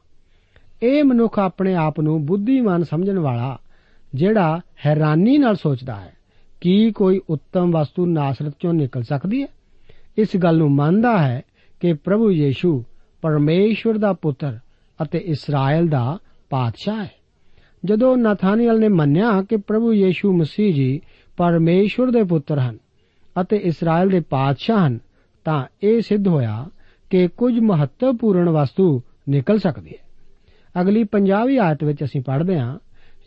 ਇਹ 0.83 1.05
ਮਨੁੱਖ 1.05 1.39
ਆਪਣੇ 1.39 1.75
ਆਪ 1.75 2.01
ਨੂੰ 2.01 2.27
ਬੁੱਧੀਮਾਨ 2.27 2.85
ਸਮਝਣ 2.85 3.19
ਵਾਲਾ, 3.19 3.59
ਜਿਹੜਾ 4.15 4.61
ਹੈਰਾਨੀ 4.87 5.39
ਨਾਲ 5.39 5.57
ਸੋਚਦਾ 5.57 5.97
ਹੈ, 5.97 6.13
ਕੀ 6.61 6.93
ਕੋਈ 6.93 7.21
ਉੱਤਮ 7.31 7.71
ਵਸਤੂ 7.71 8.07
ਨਾਸਰਤ 8.07 8.55
ਚੋਂ 8.61 8.75
ਨਿਕਲ 8.75 9.03
ਸਕਦੀ 9.03 9.43
ਹੈ? 9.43 9.47
ਇਸ 10.19 10.37
ਗੱਲ 10.37 10.59
ਨੂੰ 10.59 10.71
ਮੰਨਦਾ 10.71 11.19
ਹੈ 11.19 11.43
ਕਿ 11.81 11.93
ਪ੍ਰਭੂ 11.93 12.31
ਯੀਸ਼ੂ 12.31 12.85
ਪਰਮੇਸ਼ਵਰ 13.23 13.99
ਦਾ 13.99 14.13
ਪੁੱਤਰ 14.13 14.59
ਅਤੇ 15.03 15.19
ਇਸਰਾਇਲ 15.19 15.89
ਦਾ 15.89 16.19
ਪਾਤਸ਼ਾਹ 16.51 17.05
ਹੈ। 17.05 17.11
ਜਦੋਂ 17.85 18.17
ਨਥਾਨੀਅਲ 18.17 18.81
ਨੇ 18.81 18.89
ਮੰਨਿਆ 18.89 19.43
ਕਿ 19.43 19.57
ਪ੍ਰਭੂ 19.57 19.93
ਯੀਸ਼ੂ 19.93 20.37
ਮਸੀਹ 20.37 20.75
ਜੀ 20.75 21.01
ਪਰਮੇਸ਼ਵਰ 21.37 22.11
ਦੇ 22.11 22.23
ਪੁੱਤਰ 22.23 22.59
ਹਨ 22.59 22.79
ਅਤੇ 23.41 23.57
ਇਸਰਾਇਲ 23.57 24.09
ਦੇ 24.09 24.21
ਪਾਤਸ਼ਾਹ 24.21 24.87
ਹਨ, 24.87 24.99
ਤਾਂ 25.45 25.65
ਇਹ 25.83 26.01
ਸਿੱਧ 26.01 26.29
ਹੋਇਆ 26.29 26.67
ਕਿ 27.11 27.29
ਕੁਝ 27.29 27.59
ਮਹੱਤਵਪੂਰਨ 27.59 28.51
ਵਸਤੂ 28.51 29.03
ਨਿਕਲ 29.29 29.59
ਸਕਦੀ 29.59 29.91
ਹੈ। 29.91 30.11
ਅਗਲੀ 30.83 31.05
50ਵੀਂ 31.05 31.59
ਆਇਤ 31.59 31.85
ਵਿੱਚ 31.85 32.05
ਅਸੀਂ 32.05 32.21
ਪੜ੍ਹਦੇ 32.21 32.59
ਹਾਂ, 32.59 32.79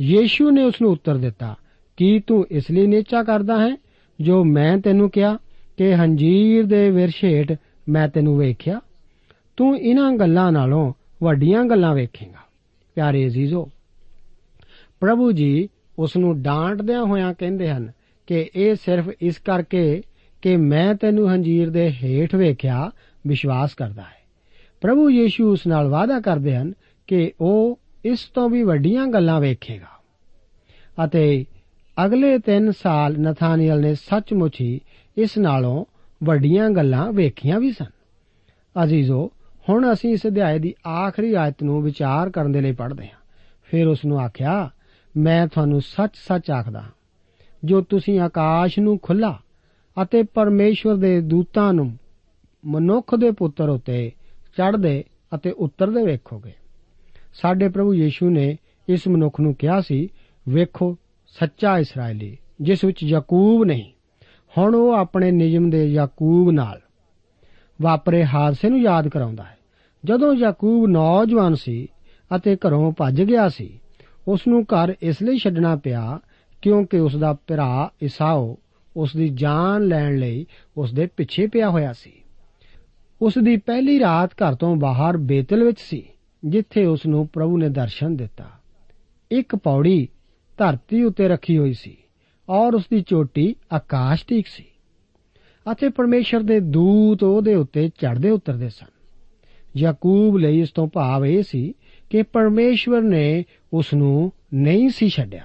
ਯੀਸ਼ੂ 0.01 0.51
ਨੇ 0.51 0.63
ਉਸ 0.63 0.81
ਨੂੰ 0.81 0.91
ਉੱਤਰ 0.91 1.17
ਦਿੱਤਾ, 1.17 1.55
ਕੀ 1.97 2.19
ਤੂੰ 2.19 2.45
ਇਸ 2.51 2.71
ਲਈ 2.71 2.87
ਨੇਚਾ 2.87 3.23
ਕਰਦਾ 3.23 3.67
ਹੈ? 3.67 3.77
ਜੋ 4.21 4.43
ਮੈਂ 4.43 4.77
ਤੈਨੂੰ 4.77 5.09
ਕਿਹਾ 5.09 5.37
ਕਿ 5.77 5.95
ਹੰਜੀਰ 5.95 6.65
ਦੇ 6.65 6.89
ਵਿਰਸ਼ੇਟ 6.89 7.53
ਮੈਂ 7.89 8.07
ਤੈਨੂੰ 8.07 8.37
ਵੇਖਿਆ। 8.37 8.81
ਤੂੰ 9.57 9.79
ਇਹਨਾਂ 9.79 10.11
ਗੱਲਾਂ 10.11 10.51
ਨਾਲੋਂ 10.51 10.93
ਵੱਡੀਆਂ 11.23 11.63
ਗੱਲਾਂ 11.65 11.95
ਵੇਖੇਗਾ। 11.95 12.41
ਪਿਆਰੇ 12.95 13.25
ਅਜ਼ੀਜ਼ੋ, 13.25 13.69
ਪ੍ਰਭੂ 14.99 15.31
ਜੀ 15.31 15.69
ਉਸ 15.99 16.17
ਨੂੰ 16.17 16.41
ਡਾਂਟਦਿਆਂ 16.41 17.03
ਹੋਇਆਂ 17.03 17.33
ਕਹਿੰਦੇ 17.33 17.69
ਹਨ 17.69 17.91
ਕਿ 18.27 18.49
ਇਹ 18.55 18.75
ਸਿਰਫ 18.75 19.09
ਇਸ 19.21 19.37
ਕਰਕੇ 19.37 20.01
ਕਿ 20.41 20.57
ਮੈਂ 20.57 20.95
ਤੈਨੂੰ 20.95 21.29
ਹੰਜੀਰ 21.29 21.69
ਦੇ 21.69 21.91
ਹੇਠ 21.91 22.35
ਵੇਖਿਆ 22.35 22.91
ਵਿਸ਼ਵਾਸ 23.27 23.73
ਕਰਦਾ 23.73 24.01
ਹੈ। 24.01 24.21
ਪ੍ਰਭੂ 24.81 25.09
ਯੀਸ਼ੂ 25.09 25.51
ਉਸ 25.51 25.67
ਨਾਲ 25.67 25.87
ਵਾਅਦਾ 25.87 26.19
ਕਰਦੇ 26.19 26.55
ਹਨ 26.55 26.73
ਕਿ 27.07 27.31
ਉਹ 27.41 27.79
ਇਸ 28.05 28.25
ਤੋਂ 28.33 28.49
ਵੀ 28.49 28.63
ਵੱਡੀਆਂ 28.63 29.07
ਗੱਲਾਂ 29.07 29.39
ਵੇਖੇਗਾ। 29.41 29.93
ਅਤੇ 31.05 31.45
ਅਗਲੇ 32.05 32.37
3 32.37 32.71
ਸਾਲ 32.71 33.17
ਨਥਾਨੀਅਲ 33.19 33.81
ਨੇ 33.81 33.95
ਸੱਚਮੁੱਚ 33.95 34.61
ਹੀ 34.61 34.79
ਇਸ 35.17 35.37
ਨਾਲੋਂ 35.37 35.85
ਵੱਡੀਆਂ 36.23 36.69
ਗੱਲਾਂ 36.69 37.11
ਵੇਖੀਆਂ 37.13 37.59
ਵੀ 37.59 37.71
ਸਨ। 37.71 37.91
ਅਜ਼ੀਜ਼ੋ 38.83 39.31
ਹੁਣ 39.69 39.93
ਅਸੀਂ 39.93 40.09
ਇਸ 40.09 40.27
ਅਧਿਆਏ 40.27 40.59
ਦੀ 40.59 40.75
ਆਖਰੀ 40.87 41.33
ਆਇਤ 41.33 41.63
ਨੂੰ 41.63 41.83
ਵਿਚਾਰ 41.83 42.29
ਕਰਨ 42.29 42.51
ਦੇ 42.51 42.61
ਲਈ 42.61 42.71
ਪੜ੍ਹਦੇ 42.71 43.03
ਹਾਂ। 43.03 43.19
ਫਿਰ 43.63 43.87
ਉਸ 43.87 44.05
ਨੂੰ 44.05 44.19
ਆਖਿਆ, 44.19 44.69
ਮੈਂ 45.17 45.47
ਤੁਹਾਨੂੰ 45.47 45.81
ਸੱਚ-ਸੱਚ 45.81 46.51
ਆਖਦਾ 46.51 46.83
ਜੋ 47.63 47.81
ਤੁਸੀਂ 47.81 48.19
ਆਕਾਸ਼ 48.19 48.79
ਨੂੰ 48.79 48.99
ਖੁੱਲਾ 48.99 49.39
ਅਤੇ 50.01 50.23
ਪਰਮੇਸ਼ਵਰ 50.23 50.95
ਦੇ 50.95 51.21
ਦੂਤਾਂ 51.21 51.73
ਨੂੰ 51.73 51.97
ਮਨੁੱਖ 52.65 53.15
ਦੇ 53.15 53.31
ਪੁੱਤਰ 53.31 53.69
ਉਤੇ 53.69 54.11
ਚੜ੍ਹਦੇ 54.57 55.03
ਅਤੇ 55.35 55.51
ਉਤਰਦੇ 55.51 56.03
ਵੇਖੋਗੇ। 56.03 56.51
ਸਾਡੇ 57.33 57.69
ਪ੍ਰਭੂ 57.69 57.93
ਯੀਸ਼ੂ 57.93 58.29
ਨੇ 58.29 58.57
ਇਸ 58.89 59.07
ਮਨੁੱਖ 59.07 59.39
ਨੂੰ 59.39 59.55
ਕਿਹਾ 59.55 59.81
ਸੀ, 59.81 60.09
ਵੇਖੋ, 60.49 60.97
ਸੱਚਾ 61.27 61.77
ਇਸرائیਲੀ 61.77 62.37
ਜਿਸ 62.61 62.85
ਵਿੱਚ 62.85 63.03
ਯਾਕੂਬ 63.03 63.63
ਨਹੀਂ, 63.63 63.91
ਹੁਣ 64.57 64.75
ਉਹ 64.75 64.93
ਆਪਣੇ 64.93 65.31
ਨਿਯਮ 65.31 65.69
ਦੇ 65.69 65.85
ਯਾਕੂਬ 65.85 66.51
ਨਾਲ 66.51 66.81
ਵਾਪਰੇ 67.81 68.25
ਹਾਦਸੇ 68.25 68.69
ਨੂੰ 68.69 68.79
ਯਾਦ 68.79 69.07
ਕਰਾਉਂਦਾ 69.07 69.43
ਹੈ। 69.43 69.57
ਜਦੋਂ 70.03 70.33
ਯਾਕੂਬ 70.35 70.87
ਨੌਜਵਾਨ 70.89 71.55
ਸੀ 71.55 71.87
ਅਤੇ 72.35 72.55
ਘਰੋਂ 72.55 72.91
ਭੱਜ 72.91 73.21
ਗਿਆ 73.21 73.49
ਸੀ 73.49 73.79
ਉਸ 74.27 74.47
ਨੂੰ 74.47 74.63
ਘਰ 74.63 74.93
ਇਸ 75.01 75.21
ਲਈ 75.23 75.37
ਛੱਡਣਾ 75.37 75.75
ਪਿਆ 75.75 76.19
ਕਿਉਂਕਿ 76.61 76.99
ਉਸ 76.99 77.15
ਦਾ 77.15 77.33
ਭਰਾ 77.33 77.91
ਇਸਾਓ 78.01 78.57
ਉਸ 78.97 79.15
ਦੀ 79.15 79.29
ਜਾਨ 79.29 79.83
ਲੈਣ 79.83 80.17
ਲਈ 80.17 80.45
ਉਸ 80.77 80.93
ਦੇ 80.93 81.05
ਪਿੱਛੇ 81.05 81.47
ਪਿਆ 81.47 81.69
ਹੋਇਆ 81.69 81.93
ਸੀ। 81.93 82.11
ਉਸ 83.21 83.33
ਦੀ 83.37 83.57
ਪਹਿਲੀ 83.57 83.99
ਰਾਤ 83.99 84.33
ਘਰ 84.33 84.55
ਤੋਂ 84.55 84.75
ਬਾਹਰ 84.75 85.17
ਬੇਤਲ 85.17 85.63
ਵਿੱਚ 85.63 85.79
ਸੀ, 85.79 86.03
ਜਿੱਥੇ 86.45 86.85
ਉਸ 86.85 87.05
ਨੂੰ 87.05 87.27
ਪ੍ਰਭੂ 87.27 87.57
ਨੇ 87.57 87.69
ਦਰਸ਼ਨ 87.69 88.15
ਦਿੱਤਾ। 88.15 88.49
ਇੱਕ 89.31 89.55
ਪੌੜੀ 89.55 90.07
ਧਰਤੀ 90.57 91.03
ਉੱਤੇ 91.03 91.27
ਰੱਖੀ 91.27 91.57
ਹੋਈ 91.57 91.73
ਸੀ 91.73 91.97
ਔਰ 92.49 92.73
ਉਸ 92.73 92.83
ਦੀ 92.91 93.01
ਚੋਟੀ 93.01 93.55
ਆਕਾਸ਼ 93.71 94.25
ਤੀਕ 94.25 94.47
ਸੀ। 94.47 94.65
ਅਤੇ 95.71 95.89
ਪਰਮੇਸ਼ਰ 95.89 96.39
ਦੇ 96.39 96.59
ਦੂਤ 96.59 97.23
ਉਹਦੇ 97.23 97.55
ਉੱਤੇ 97.55 97.89
ਚੜ੍ਹਦੇ 97.89 98.29
ਉਤਰਦੇ 98.29 98.69
ਸਨ। 98.69 98.85
ਯਾਕੂਬ 99.77 100.37
ਲਈ 100.37 100.59
ਇਸ 100.59 100.71
ਤੋਂ 100.71 100.87
ਭਾਵ 100.87 101.25
ਇਹ 101.25 101.43
ਸੀ 101.43 101.73
ਕਿ 102.09 102.23
ਪਰਮੇਸ਼ਵਰ 102.23 103.01
ਨੇ 103.01 103.43
ਉਸ 103.73 103.93
ਨੂੰ 103.93 104.31
ਨਹੀਂ 104.53 104.89
ਸੀ 104.89 105.09
ਛੱਡਿਆ। 105.09 105.43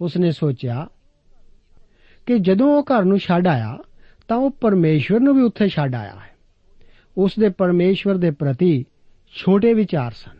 ਉਸ 0.00 0.16
ਨੇ 0.16 0.32
ਸੋਚਿਆ 0.32 0.88
ਕਿ 2.26 2.38
ਜਦੋਂ 2.38 2.76
ਉਹ 2.76 2.82
ਘਰ 2.82 3.04
ਨੂੰ 3.04 3.18
ਛੱਡ 3.18 3.46
ਆਇਆ, 3.46 3.78
ਤਾਂ 4.28 4.36
ਉਹ 4.36 4.50
ਪਰਮੇਸ਼ਵਰ 4.50 5.20
ਨੂੰ 5.20 5.36
ਵੀ 5.36 5.42
ਉੱਥੇ 5.42 5.68
ਛੱਡ 5.68 5.94
ਆਇਆ 5.94 6.14
ਹੈ। 6.14 6.36
ਉਸ 7.18 7.32
ਦੇ 7.38 7.48
ਪਰਮੇਸ਼ਵਰ 7.48 8.14
ਦੇ 8.14 8.30
ਪ੍ਰਤੀ 8.30 8.84
ਛੋਟੇ 9.32 9.74
ਵਿਚਾਰ 9.74 10.12
ਸਨ। 10.12 10.36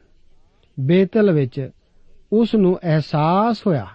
ਬੇਤਲ 0.80 1.32
ਵਿੱਚ 1.32 1.70
ਉਸ 2.32 2.54
ਨੂੰ 2.54 2.78
ਅਹਿਸਾਸ 2.82 3.66
ਹੋਇਆ 3.66 3.86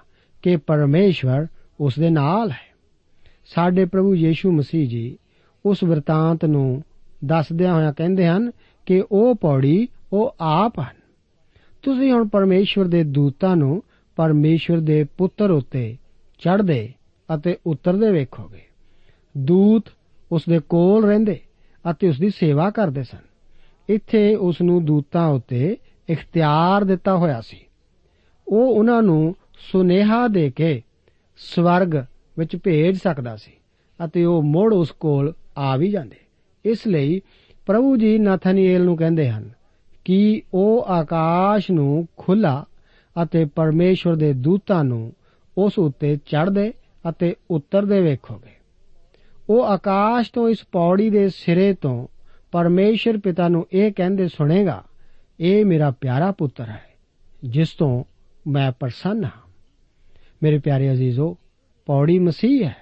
ਕਿ 0.42 0.56
ਪਰਮੇਸ਼ਵਰ 0.56 1.48
ਉਸ 1.80 2.00
ਦੇ 2.00 2.10
ਨਾਲ 2.10 2.52
ਹੈ। 2.52 2.71
ਸਾਡੇ 3.56 3.86
ਪ੍ਰਭੂ 3.86 4.16
ਯੀਸ਼ੂ 4.16 4.52
ਮਸੀਹ 4.52 4.90
ਜੀ 4.90 5.18
ਉਸ 5.66 5.84
ਵਰਤਾਂਤ 5.84 6.46
ਨੂੰ 6.46 6.84
ਦੱਸਦਿਆਂ 7.26 7.76
ਹੋਇਆਂ 7.76 7.94
ਕਹਿੰਦੇ 7.94 8.28
ਹਨ 8.28 8.52
ਕਿ 8.86 9.04
ਉਹ 9.12 9.36
ਪੌੜੀ, 9.36 9.88
ਉਹ 10.14 10.36
ਆਪ 10.40 10.80
ਹਨ। 10.80 11.02
ਤੁਸੀਂ 11.82 12.12
ਹੁਣ 12.12 12.28
ਪਰਮੇਸ਼ਵਰ 12.28 12.86
ਦੇ 12.86 13.04
ਦੂਤਾਂ 13.04 13.56
ਨੂੰ 13.56 13.84
ਪਰਮੇਸ਼ਵਰ 14.16 14.78
ਦੇ 14.78 15.06
ਪੁੱਤਰ 15.18 15.52
ਉੱਤੇ 15.52 15.98
ਚੜ੍ਹਦੇ 16.40 16.94
ਅਤੇ 17.36 17.58
ਉਤਰਦੇ 17.66 18.12
ਵੇਖੋਗੇ। 18.12 18.62
ਦੂਤ 19.38 19.84
ਉਸ 20.32 20.42
ਦੇ 20.50 20.60
ਕੋਲ 20.60 21.06
ਰਹਿੰਦੇ 21.06 21.40
ਅਤੇ 21.92 22.10
ਉਸ 22.10 22.20
ਦੀ 22.20 22.30
ਸੇਵਾ 22.30 22.70
ਕਰਦੇ 22.70 23.04
ਸਨ। 23.04 23.32
ਇੱਥੇ 23.90 24.36
ਉਸ 24.36 24.62
ਨੂੰ 24.62 24.86
ਦੂਤਾਂ 24.86 25.28
ਉੱਤੇ 25.28 25.78
ਇਖਤਿਆਰ 26.10 26.84
ਦਿੱਤਾ 26.84 27.18
ਹੋਇਆ 27.18 27.42
ਸੀ। 27.42 27.58
ਉਹ 28.48 28.76
ਉਹਨਾਂ 28.76 29.02
ਨੂੰ 29.02 29.36
ਸੁਨੇਹਾ 29.72 30.28
ਦੇ 30.28 30.52
ਕੇ 30.52 30.82
ਸਵਰਗ 31.38 32.04
ਵਿੱਚ 32.40 32.56
ਭੇਜ 32.56 32.98
ਸਕਦਾ 32.98 33.36
ਸੀ 33.36 33.52
ਅਤੇ 34.06 34.24
ਉਹ 34.26 34.44
ਮੁੜ 34.44 34.74
ਉਸ 34.74 34.92
ਕੋਲ 34.92 35.34
ਆ 35.58 35.76
ਵੀ 35.78 35.90
ਜਾਂਦੇ। 35.92 36.18
ਇਸ 36.66 36.88
ਲਈ 36.88 37.22
ਪ੍ਰਭੂ 37.66 37.98
ਜੀ 37.98 38.18
ਨਥਨੀਏਲ 38.18 38.84
ਨੂੰ 38.84 38.98
ਕਹਿੰਦੇ 38.98 39.30
ਹਨ 39.30 39.50
ਕਿ 40.06 40.42
ਉਹ 40.54 40.86
ਆਕਾਸ਼ 40.86 41.72
ਨੂੰ 41.72 42.08
ਖੁੱਲਾ 42.18 42.66
ਅਤੇ 43.24 43.46
ਪਰਮੇਸ਼ਵਰ 43.46 44.16
ਦੇ 44.16 44.34
ਦੂਤਾਂ 44.34 44.84
ਨੂੰ 44.84 45.14
ਉਸ 45.58 45.80
ਉੱਤੇ 45.80 46.16
ਚੜ੍ਹਦੇ 46.16 46.74
ਅਤੇ 47.10 47.36
ਉਤਰਦੇ 47.52 48.02
ਵੇਖੋਗੇ। 48.02 48.56
ਉਹ 49.50 49.64
ਆਕਾਸ਼ 49.66 50.32
ਤੋਂ 50.34 50.50
ਇਸ 50.50 50.58
ਪੌੜੀ 50.72 51.10
ਦੇ 51.10 51.30
ਸਿਰੇ 51.30 51.74
ਤੋਂ 51.74 52.08
ਪਰਮੇਸ਼ਰ 52.52 53.18
ਪਿਤਾ 53.18 53.48
ਨੂੰ 53.48 53.68
ਇਹ 53.74 53.92
ਕਹਿੰਦੇ 53.94 54.28
ਸੁਣੇਗਾ, 54.28 54.84
ਇਹ 55.40 55.66
ਮੇਰਾ 55.66 55.92
ਪਿਆਰਾ 55.92 56.32
ਪੁੱਤਰ 56.32 56.70
ਹੈ, 56.70 56.84
ਜਿਸ 57.44 57.70
ਤੋਂ 57.70 58.04
ਮੈਂ 58.48 58.72
ਪ੍ਰਸੰਨ 58.80 59.24
ਹਾਂ। 59.24 59.42
ਮੇਰੇ 60.44 60.58
ਪਿਆਰੇ 60.58 60.92
ਅਜ਼ੀਜ਼ੋ 60.92 61.38
ਪੌੜੀ 61.92 62.20
ਮਸੀਹ 62.20 62.66
ਹੈ 62.66 62.76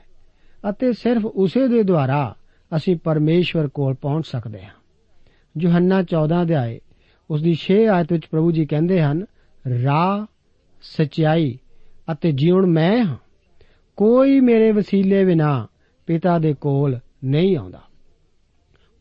ਅਤੇ 0.70 0.94
ਸਿਰਫ 0.94 1.26
ਉਸੇ 1.26 1.68
ਦੇ 1.68 1.84
ਦੁਆਰਾ 1.84 2.36
ਅਸੀਂ 2.76 2.98
ਪਰਮੇਸ਼ਵਰ 3.04 3.68
ਕੋਲ 3.68 3.94
ਪਹੁੰਚ 3.94 4.28
ਸਕਦੇ 4.28 4.64
ਹਾਂ। 4.64 4.72
ਯੋਹੰਨਾ 5.60 6.04
14 6.04 6.42
ਅਧਿਆਏ 6.42 6.80
ਉਸ 7.30 7.42
ਦੀ 7.42 7.56
6 7.56 7.86
ਆਇਤ 7.86 8.14
ਵਿੱਚ 8.14 8.26
ਪ੍ਰਭੂ 8.26 8.52
ਜੀ 8.52 8.66
ਕਹਿੰਦੇ 8.66 9.02
ਹਨ, 9.02 9.26
ਰਾਹ, 9.84 10.26
ਸਚਾਈ 10.82 11.60
ਅਤੇ 12.12 12.32
ਜੀਵਨ 12.32 12.66
ਮੈਂ 12.66 13.04
ਹਾਂ। 13.04 13.18
ਕੋਈ 13.98 14.40
ਮੇਰੇ 14.40 14.72
ਵਸੀਲੇ 14.72 15.26
ਬਿਨਾ 15.26 15.68
ਪਿਤਾ 16.06 16.40
ਦੇ 16.40 16.54
ਕੋਲ 16.54 17.00
ਨਹੀਂ 17.24 17.58
ਆਉਂਦਾ। 17.58 17.82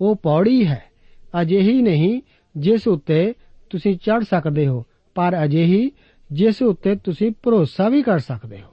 ਉਹ 0.00 0.16
ਪੌੜੀ 0.16 0.66
ਹੈ, 0.66 0.82
ਅਜਿਹੀ 1.40 1.82
ਨਹੀਂ 1.82 2.22
ਜਿਸ 2.56 2.88
ਉੱਤੇ 2.88 3.34
ਤੁਸੀਂ 3.70 3.96
ਚੜ 3.96 4.24
ਸਕਦੇ 4.24 4.66
ਹੋ, 4.66 4.84
ਪਰ 5.14 5.44
ਅਜਿਹੀ 5.44 5.90
ਜਿਸ 6.32 6.62
ਉੱਤੇ 6.62 6.96
ਤੁਸੀਂ 6.96 7.32
ਭਰੋਸਾ 7.42 7.88
ਵੀ 7.88 8.02
ਕਰ 8.02 8.18
ਸਕਦੇ 8.18 8.60
ਹੋ। 8.60 8.68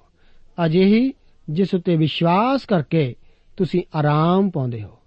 ਅਜਿਹੀ 0.65 1.13
ਜਿਸ 1.50 1.74
ਉੱਤੇ 1.74 1.96
ਵਿਸ਼ਵਾਸ 1.96 2.66
ਕਰਕੇ 2.66 3.16
ਤੁਸੀਂ 3.58 3.84
ਆਰਾਮ 3.96 4.50
ਪਾਉਂਦੇ 4.50 4.84
ਹੋ। 4.84 5.00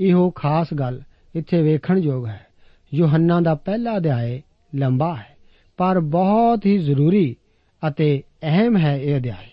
ਇਹੋ 0.00 0.30
ਖਾਸ 0.30 0.74
ਗੱਲ 0.74 1.02
ਇੱਥੇ 1.34 1.62
ਵੇਖਣ 1.62 1.98
ਯੋਗ 1.98 2.26
ਹੈ। 2.26 2.46
ਯੋਹੰਨਾ 2.94 3.40
ਦਾ 3.40 3.54
ਪਹਿਲਾ 3.54 3.96
ਅਧਿਆਇ 3.96 4.40
ਲੰਬਾ 4.74 5.16
ਹੈ, 5.16 5.36
ਪਰ 5.76 6.00
ਬਹੁਤ 6.00 6.66
ਹੀ 6.66 6.78
ਜ਼ਰੂਰੀ 6.78 7.36
ਅਤੇ 7.88 8.22
ਅਹਿਮ 8.42 8.76
ਹੈ 8.76 8.96
ਇਹ 8.96 9.16
ਅਧਿਆਇ। 9.16 9.48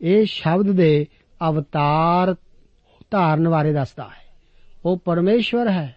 ਇਹ 0.00 0.26
ਸ਼ਬਦ 0.26 0.72
ਦੇ 0.72 1.06
ਅਵਤਾਰ 1.48 2.34
ਧਾਰਨ 3.10 3.48
ਬਾਰੇ 3.48 3.72
ਦੱਸਦਾ 3.72 4.04
ਹੈ। 4.04 4.34
ਉਹ 4.84 4.98
ਪਰਮੇਸ਼ਵਰ 5.04 5.68
ਹੈ, 5.68 5.96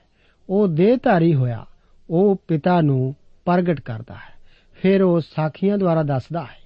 ਉਹ 0.49 0.67
ਦੇਹਧਾਰੀ 0.67 1.35
ਹੋਇਆ, 1.35 1.65
ਉਹ 2.09 2.41
ਪਿਤਾ 2.47 2.81
ਨੂੰ 2.81 3.15
ਪ੍ਰਗਟ 3.45 3.81
ਕਰਦਾ 3.81 4.13
ਹੈ। 4.13 4.33
ਫਿਰ 4.73 5.01
ਉਹ 5.01 5.19
ਸਾਖੀਆਂ 5.19 5.77
ਦੁਆਰਾ 5.77 6.03
ਦੱਸਦਾ 6.03 6.41
ਹੈ। 6.41 6.63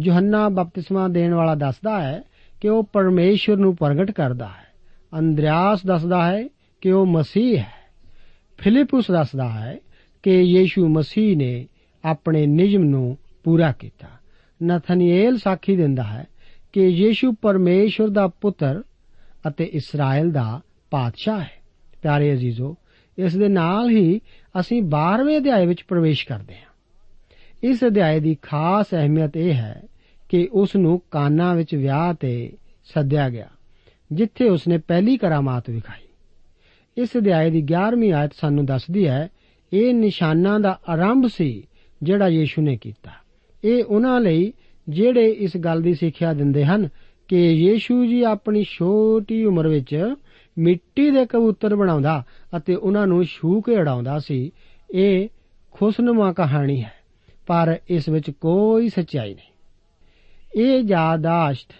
ਯੋਹੰਨਾ 0.00 0.48
ਬਪਤਿਸਮਾ 0.48 1.08
ਦੇਣ 1.08 1.34
ਵਾਲਾ 1.34 1.54
ਦੱਸਦਾ 1.54 2.02
ਹੈ 2.02 2.22
ਕਿ 2.60 2.68
ਉਹ 2.68 2.84
ਪਰਮੇਸ਼ਵਰ 2.92 3.56
ਨੂੰ 3.56 3.76
ਪ੍ਰਗਟ 3.76 4.10
ਕਰਦਾ 4.10 4.46
ਹੈ। 4.46 4.66
ਅੰਦਰਿਆਸ 5.18 5.86
ਦੱਸਦਾ 5.86 6.30
ਹੈ 6.30 6.48
ਕਿ 6.80 6.92
ਉਹ 6.92 7.06
ਮਸੀਹ 7.06 7.58
ਹੈ। 7.58 7.84
ਫਿਲਿਪਸ 8.58 9.10
ਦੱਸਦਾ 9.10 9.50
ਹੈ 9.50 9.76
ਕਿ 10.22 10.40
ਯੀਸ਼ੂ 10.40 10.88
ਮਸੀਹ 10.88 11.36
ਨੇ 11.36 11.66
ਆਪਣੇ 12.04 12.46
ਨਿਯਮ 12.46 12.84
ਨੂੰ 12.84 13.18
ਪੂਰਾ 13.44 13.72
ਕੀਤਾ। 13.72 14.06
ਨਥਨੀਏਲ 14.64 15.38
ਸਾਖੀ 15.38 15.76
ਦਿੰਦਾ 15.76 16.02
ਹੈ 16.02 16.26
ਕਿ 16.72 16.86
ਯੀਸ਼ੂ 16.86 17.32
ਪਰਮੇਸ਼ਵਰ 17.32 18.08
ਦਾ 18.08 18.28
ਪੁੱਤਰ 18.28 18.82
ਅਤੇ 19.48 19.64
ਇਸਰਾਇਲ 19.64 20.30
ਦਾ 20.30 20.60
ਪਾਤਸ਼ਾਹ 20.90 21.40
ਹੈ। 21.40 21.50
ਪਿਆਰੇ 22.02 22.32
ਅਜ਼ੀਜ਼ੋ, 22.32 22.76
ਇਸ 23.18 23.36
ਦੇ 23.36 23.48
ਨਾਲ 23.48 23.90
ਹੀ 23.90 24.20
ਅਸੀਂ 24.60 24.82
12ਵੇਂ 24.82 25.38
ਅਧਿਆਏ 25.38 25.66
ਵਿੱਚ 25.66 25.82
ਪ੍ਰਵੇਸ਼ 25.82 26.26
ਕਰਦੇ 26.26 26.54
ਹਾਂ। 26.54 26.72
ਇਸ 27.64 27.84
ਅਧਿਆਏ 27.84 28.20
ਦੀ 28.20 28.36
ਖਾਸ 28.42 28.86
ਅਹਿਮੀਅਤ 28.92 29.36
ਇਹ 29.36 29.54
ਹੈ 29.54 29.82
ਕਿ 30.34 30.48
ਉਸ 30.52 30.76
ਨੂੰ 30.76 31.00
ਕਾਨਾ 31.10 31.54
ਵਿੱਚ 31.54 31.74
ਵਿਆਹ 31.74 32.14
ਤੇ 32.14 32.52
ਸੱਦਿਆ 32.84 33.28
ਗਿਆ, 33.30 33.48
ਜਿੱਥੇ 34.12 34.48
ਉਸਨੇ 34.48 34.78
ਪਹਿਲੀ 34.78 35.16
ਕਰਾਮਾਤ 35.16 35.70
ਵਿਖਾਈ 35.70 36.02
ਇਸ 36.96 37.16
ਅਧਿਆਏ 37.16 37.50
ਦੀ 37.50 37.62
11ਵੀਂ 37.62 38.12
ਆਇਤ 38.12 38.32
ਸਾਨੂੰ 38.34 38.66
ਦੱਸਦੀ 38.66 39.06
ਹੈ, 39.08 39.28
ਇਹ 39.72 39.94
ਨਿਸ਼ਾਨਾਂ 39.94 40.60
ਦਾ 40.60 40.80
ਆਰੰਭ 40.88 41.26
ਸੀ 41.26 41.66
ਜਿਹੜਾ 42.02 42.28
ਯੀਸ਼ੂ 42.28 42.62
ਨੇ 42.62 42.76
ਕੀਤਾ। 42.76 43.10
ਇਹ 43.64 43.84
ਉਹਨਾਂ 43.84 44.20
ਲਈ 44.20 44.52
ਜਿਹੜੇ 44.88 45.30
ਇਸ 45.30 45.56
ਗੱਲ 45.56 45.82
ਦੀ 45.82 45.94
ਸਿੱਖਿਆ 45.94 46.32
ਦਿੰਦੇ 46.32 46.64
ਹਨ 46.64 46.88
ਕਿ 47.28 47.46
ਯੀਸ਼ੂ 47.52 48.06
ਜੀ 48.06 48.22
ਆਪਣੀ 48.22 48.64
ਛੋਟੀ 48.64 49.44
ਉਮਰ 49.44 49.68
ਵਿੱਚ 49.68 50.14
ਮਿੱਟੀ 50.58 51.10
ਦੇ 51.10 51.26
ਕਬੂਤਰ 51.26 51.76
ਬਣਾਉਂਦਾ 51.76 52.22
ਅਤੇ 52.56 52.74
ਉਹਨਾਂ 52.74 53.06
ਨੂੰ 53.06 53.24
ਛੂ 53.24 53.60
ਕੇ 53.60 53.76
ਉਡਾਉਂਦਾ 53.76 54.18
ਸੀ, 54.18 54.52
ਇਹ 54.94 55.28
ਖੁਸ਼ਨੁਮਾ 55.70 56.32
ਕਹਾਣੀ 56.32 56.82
ਹੈ, 56.82 56.92
ਪਰ 57.46 57.78
ਇਸ 57.88 58.08
ਵਿੱਚ 58.08 58.30
ਕੋਈ 58.30 58.88
ਸੱਚਾਈ 58.88 59.34
ਨਹੀਂ। 59.34 59.53
ਇਹ 60.56 60.80
ਯਾਦਾਸ਼ਤ 60.80 61.72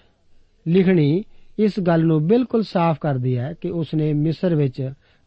ਲਿਖਣੀ 0.66 1.24
ਇਸ 1.58 1.78
ਗੱਲ 1.80 2.04
ਨੂੰ 2.04 2.26
ਬਿਲਕੁਲ 2.26 2.62
ਸਾਫ਼ 2.62 2.98
ਕਰਦੀ 3.00 3.36
ਹੈ 3.38 3.52
ਕਿ 3.60 3.70
ਉਸਨੇ 3.70 4.12
ਮਿਸਰ 4.12 4.54
ਵਿੱਚ 4.54 4.80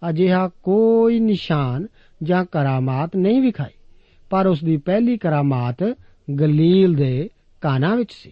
ਅਜਿਹਾ 0.10 0.48
ਕੋਈ 0.64 1.20
ਨਿਸ਼ਾਨ 1.20 1.88
ਜਾਂ 2.24 2.44
ਕਰਾਮਾਤ 2.46 3.16
ਨਹੀਂ 3.16 3.42
ਵਿਖਾਈ, 3.42 3.72
ਪਰ 4.30 4.48
ਉਸ 4.48 4.64
ਦੀ 4.64 4.78
ਪਹਿਲੀ 4.78 5.18
ਕਰਾਮਾਤ 5.18 5.84
ਗਲੀਲ 6.40 6.96
ਦੇ 6.96 7.30
ਕਾਨਾ 7.62 7.96
ਵਿੱਚ 7.96 8.14
ਸੀ। 8.14 8.32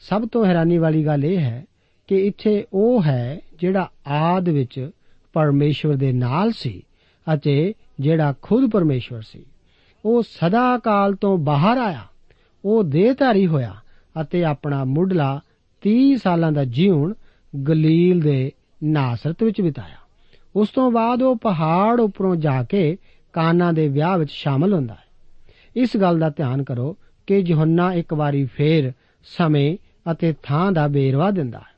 ਸਭ 0.00 0.28
ਤੋਂ 0.32 0.44
ਹੈਰਾਨੀ 0.46 0.78
ਵਾਲੀ 0.78 1.04
ਗੱਲ 1.06 1.24
ਇਹ 1.24 1.38
ਹੈ 1.38 1.64
ਕਿ 2.08 2.26
ਇੱਥੇ 2.26 2.64
ਉਹ 2.72 3.02
ਹੈ 3.02 3.40
ਜਿਹੜਾ 3.60 3.88
ਆਦ 4.06 4.48
ਵਿੱਚ 4.48 4.90
ਪਰਮੇਸ਼ਵਰ 5.34 5.94
ਦੇ 5.94 6.12
ਨਾਲ 6.12 6.52
ਸੀ 6.52 6.82
ਅਤੇ 7.26 7.74
ਜਿਹੜਾ 8.00 8.34
ਖੁਦ 8.42 8.70
ਪਰਮੇਸ਼ਵਰ 8.70 9.22
ਸੀ। 9.22 9.44
ਉਹ 10.04 10.22
ਸਦਾ 10.22 10.78
ਕਾਲ 10.78 11.14
ਤੋਂ 11.14 11.36
ਬਾਹਰ 11.38 11.78
ਆਇਆ, 11.78 12.04
ਉਹ 12.64 12.84
ਦੇਹਧਾਰੀ 12.84 13.46
ਹੋਇਆ 13.46 13.74
ਅਤੇ 14.20 14.44
ਆਪਣਾ 14.44 14.84
ਮੁੱਢਲਾ 14.84 15.40
30 15.80 16.16
ਸਾਲਾਂ 16.16 16.52
ਦਾ 16.52 16.64
ਜੀਵਨ 16.64 17.14
ਗਲੀਲ 17.68 18.20
ਦੇ 18.20 18.52
ਨਾਸਰਤ 18.84 19.42
ਵਿੱਚ 19.42 19.60
ਬਿਤਾਇਆ। 19.60 19.96
ਉਸ 20.56 20.68
ਤੋਂ 20.68 20.90
ਬਾਅਦ 20.90 21.22
ਉਹ 21.22 21.36
ਪਹਾੜ 21.36 22.00
ਉੱਪਰੋਂ 22.00 22.36
ਜਾ 22.36 22.62
ਕੇ 22.62 22.96
ਕਾਨਾ 23.32 23.72
ਦੇ 23.72 23.88
ਵਿਆਹ 23.88 24.18
ਵਿੱਚ 24.18 24.30
ਸ਼ਾਮਲ 24.30 24.74
ਹੁੰਦਾ 24.74 24.94
ਹੈ। 24.94 25.06
ਇਸ 25.76 25.96
ਗੱਲ 25.96 26.18
ਦਾ 26.18 26.30
ਧਿਆਨ 26.30 26.62
ਕਰੋ 26.62 26.96
ਕਿ 27.26 27.38
ਯੋਹੰਨਾ 27.38 27.92
ਇੱਕ 27.92 28.14
ਵਾਰੀ 28.14 28.44
ਫੇਰ 28.44 28.92
ਸਮੇਂ 29.24 29.76
ਅਤੇ 30.12 30.34
ਥਾਂ 30.42 30.72
ਦਾ 30.72 30.88
ਬੇਰਵਾ 30.88 31.30
ਦਿੰਦਾ 31.30 31.58
ਹੈ। 31.58 31.76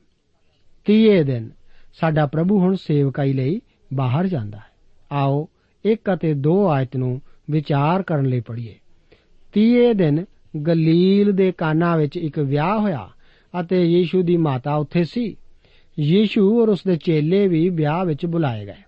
ਤੀਏ 0.84 1.22
ਦਿਨ 1.22 1.50
ਸਾਡਾ 2.00 2.26
ਪ੍ਰਭੂ 2.26 2.58
ਹੁਣ 2.58 2.74
ਸੇਵਕਾਈ 2.74 3.32
ਲਈ 3.32 3.60
ਬਾਹਰ 3.94 4.26
ਜਾਂਦਾ 4.26 4.58
ਹੈ। 4.58 4.64
ਆਓ 5.12 5.48
ਇੱਕ 5.84 6.14
ਅਤੇ 6.14 6.34
ਦੋ 6.34 6.68
ਆਇਤ 6.68 6.96
ਨੂੰ 6.96 7.20
ਵਿਚਾਰ 7.50 8.02
ਕਰਨ 8.02 8.24
ਲਈ 8.24 8.40
ਪੜ੍ਹੀਏ। 8.40 8.74
ਤੀਏ 9.52 9.94
ਦਿਨ 9.94 10.24
ਗਲੀਲ 10.56 11.32
ਦੇ 11.32 11.52
ਕਾਨਾ 11.52 11.96
ਵਿੱਚ 11.96 12.16
ਇੱਕ 12.16 12.38
ਵਿਆਹ 12.38 12.78
ਹੋਇਆ 12.78 13.08
ਅਤੇ 13.60 13.84
ਯੀਸ਼ੂ 13.84 14.22
ਦੀ 14.22 14.36
ਮਾਤਾ 14.36 14.74
ਉੱਥੇ 14.74 15.04
ਸੀ। 15.04 15.36
ਯੀਸ਼ੂ 16.00 16.62
ਔਰ 16.62 16.68
ਉਸ 16.68 16.82
ਦੇ 16.86 16.96
ਚੇਲੇ 16.96 17.48
ਵੀ 17.48 17.68
ਵਿਆਹ 17.68 18.04
ਵਿੱਚ 18.04 18.26
ਬੁਲਾਏ 18.26 18.66
ਗਏ। 18.66 18.82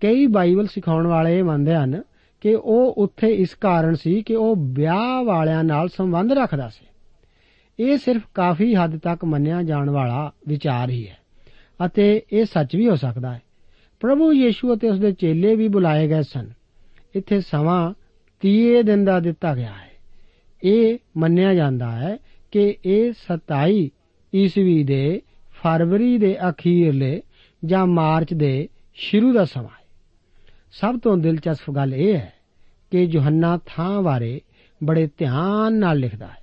ਕਈ 0.00 0.26
ਬਾਈਬਲ 0.26 0.66
ਸਿਖਾਉਣ 0.66 1.06
ਵਾਲੇ 1.06 1.42
ਮੰਨਦੇ 1.42 1.74
ਹਨ 1.74 2.02
ਕਿ 2.40 2.54
ਉਹ 2.54 2.94
ਉੱਥੇ 2.98 3.34
ਇਸ 3.34 3.54
ਕਾਰਨ 3.54 3.94
ਸੀ 3.94 4.22
ਕਿ 4.22 4.34
ਉਹ 4.34 4.56
ਵਿਆਹ 4.56 5.24
ਵਾਲਿਆਂ 5.24 5.64
ਨਾਲ 5.64 5.88
ਸੰਬੰਧ 5.88 6.32
ਰੱਖਦਾ 6.32 6.68
ਸੀ। 6.68 6.86
ਇਹ 7.84 7.98
ਸਿਰਫ 7.98 8.22
ਕਾਫੀ 8.34 8.74
ਹੱਦ 8.74 8.98
ਤੱਕ 8.98 9.24
ਮੰਨਿਆ 9.24 9.62
ਜਾਣ 9.62 9.90
ਵਾਲਾ 9.90 10.32
ਵਿਚਾਰ 10.48 10.90
ਹੀ 10.90 11.08
ਹੈ 11.08 11.16
ਅਤੇ 11.86 12.22
ਇਹ 12.32 12.44
ਸੱਚ 12.44 12.76
ਵੀ 12.76 12.88
ਹੋ 12.88 12.96
ਸਕਦਾ 12.96 13.34
ਹੈ। 13.34 13.42
ਪ੍ਰਭੂ 14.00 14.32
ਯੀਸ਼ੂ 14.32 14.74
ਅਤੇ 14.74 14.88
ਉਸ 14.88 14.98
ਦੇ 14.98 15.12
ਚੇਲੇ 15.12 15.56
ਵੀ 15.56 15.68
ਬੁਲਾਏ 15.68 16.08
ਗਏ 16.08 16.22
ਸਨ। 16.22 16.50
ਇੱਥੇ 17.14 17.40
ਸਮਾਂ 17.40 17.94
30 18.40 18.82
ਦਿਨ 18.82 19.04
ਦਾ 19.04 19.20
ਦਿੱਤਾ 19.20 19.54
ਗਿਆ 19.54 19.72
ਹੈ। 19.72 19.91
ਇਹ 20.64 20.98
ਮੰਨਿਆ 21.16 21.54
ਜਾਂਦਾ 21.54 21.90
ਹੈ 21.90 22.18
ਕਿ 22.50 22.76
ਇਹ 22.84 23.12
27 23.12 23.88
ਈਸਵੀ 24.34 24.84
ਦੇ 24.84 25.22
ਫਰਵਰੀ 25.50 26.18
ਦੇ 26.18 26.36
ਅਖੀਰਲੇ 26.48 27.22
ਜਾਂ 27.64 27.86
ਮਾਰਚ 27.86 28.34
ਦੇ 28.34 28.68
ਸ਼ੁਰੂ 28.94 29.32
ਦਾ 29.32 29.44
ਸਮਾਂ 29.44 29.68
ਹੈ। 29.68 29.84
ਸਭ 30.72 31.00
ਤੋਂ 31.00 31.16
ਦਿਲਚਸਪ 31.16 31.70
ਗੱਲ 31.70 31.94
ਇਹ 31.94 32.14
ਹੈ 32.14 32.32
ਕਿ 32.90 32.98
ਯੋਹੰਨਾ 33.00 33.58
ਥਾਂ 33.66 34.02
ਬਾਰੇ 34.02 34.40
ਬੜੇ 34.84 35.08
ਧਿਆਨ 35.18 35.72
ਨਾਲ 35.72 35.98
ਲਿਖਦਾ 35.98 36.26
ਹੈ। 36.26 36.36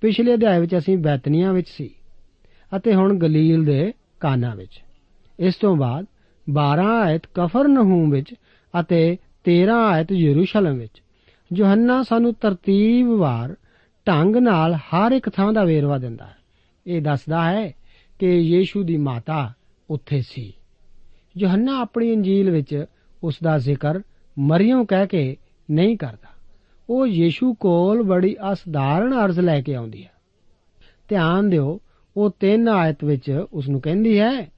ਪਿਛਲੇ 0.00 0.34
ਅਧਿਆਇ 0.34 0.60
ਵਿੱਚ 0.60 0.78
ਅਸੀਂ 0.78 0.98
ਬੈਤਨੀਆਂ 0.98 1.52
ਵਿੱਚ 1.52 1.68
ਸੀ 1.68 1.90
ਅਤੇ 2.76 2.94
ਹੁਣ 2.94 3.18
ਗਲੀਲ 3.18 3.64
ਦੇ 3.64 3.92
ਕਾਨਾ 4.20 4.54
ਵਿੱਚ। 4.54 4.82
ਇਸ 5.40 5.54
ਤੋਂ 5.54 5.76
ਬਾਅਦ 5.76 6.06
12 6.50 7.02
ਆਇਤ 7.02 7.22
ਕਫਰਨਹੂਮ 7.34 8.10
ਵਿੱਚ 8.10 8.34
ਅਤੇ 8.80 9.16
13 9.44 9.76
ਆਇਤ 9.90 10.12
ਯਰੂਸ਼ਲਮ 10.12 10.74
ਵਿੱਚ। 10.78 11.02
ਯੋਹੰਨਾ 11.56 12.02
ਸਾਨੂੰ 12.02 12.34
ਤਰਤੀਬਵਾਰ 12.34 13.56
ਢੰਗ 14.08 14.36
ਨਾਲ 14.36 14.74
ਹਰ 14.74 15.12
ਇੱਕ 15.12 15.30
ਥਾਂ 15.30 15.52
ਦਾ 15.52 15.64
ਵੇਰਵਾ 15.64 15.98
ਦਿੰਦਾ 15.98 16.26
ਹੈ। 16.26 16.36
ਇਹ 16.86 17.02
ਦੱਸਦਾ 17.02 17.50
ਹੈ 17.50 17.74
ਕਿ 18.18 18.26
ਯੀਸ਼ੂ 18.26 18.82
ਦੀ 18.82 18.96
ਮਾਤਾ 18.96 19.52
ਉੱਥੇ 19.90 20.22
ਸੀ। 20.22 20.52
ਯੋਹੰਨਾ 21.38 21.80
ਆਪਣੀ 21.80 22.12
ਇੰਜੀਲ 22.12 22.50
ਵਿੱਚ 22.50 22.84
ਉਸ 23.22 23.34
ਦਾ 23.42 23.58
ਜ਼ਿਕਰ 23.58 24.00
ਮਰੀਮ 24.38 24.84
ਕਹਿ 24.84 25.06
ਕੇ 25.06 25.36
ਨਹੀਂ 25.70 25.96
ਕਰਦਾ। 25.96 26.28
ਉਹ 26.90 27.06
ਯੀਸ਼ੂ 27.06 27.54
ਕੋਲ 27.54 28.02
ਬੜੀ 28.02 28.36
ਅਸਧਾਰਨ 28.52 29.24
ਅਰਜ਼ 29.24 29.40
ਲੈ 29.40 29.60
ਕੇ 29.60 29.74
ਆਉਂਦੀ 29.74 30.04
ਹੈ। 30.04 30.10
ਧਿਆਨ 31.08 31.50
ਦਿਓ, 31.50 31.80
ਉਹ 32.16 32.30
ਤਿੰਨ 32.40 32.68
ਆਇਤ 32.68 33.04
ਵਿੱਚ 33.04 33.44
ਉਸ 33.52 33.68
ਨੂੰ 33.68 33.80
ਕਹਿੰਦੀ 33.80 34.20
ਹੈ, 34.20 34.52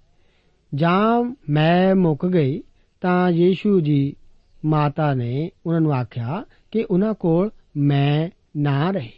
ਜਾਂ 0.75 1.37
ਮੈਂ 1.51 1.95
ਮੁੱਕ 1.95 2.27
ਗਈ 2.27 2.63
ਤਾਂ 3.01 3.31
ਯੀਸ਼ੂ 3.31 3.81
ਜੀ 3.81 4.17
ਮਾਤਾ 4.65 5.15
ਨੇ 5.15 5.51
ਉਹਨਾਂ 5.67 5.81
ਨੂੰ 5.81 5.93
ਆਖਿਆ 5.93 6.45
ਕਿ 6.75 6.87
ਉਹਨਾਂ 6.91 7.15
ਕੋਲ 7.15 7.51
ਮੈਂ 7.77 8.31
ਨਾ 8.57 8.91
ਰਹੀ। 8.91 9.13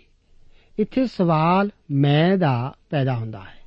ਇੱਥੇ 0.79 1.07
ਸਵਾਲ 1.07 1.71
ਮੈਂ 1.91 2.39
ਦਾ 2.39 2.75
ਪੈਦਾ 2.91 3.17
ਹੁੰਦਾ 3.17 3.41
ਹੈ। 3.41 3.59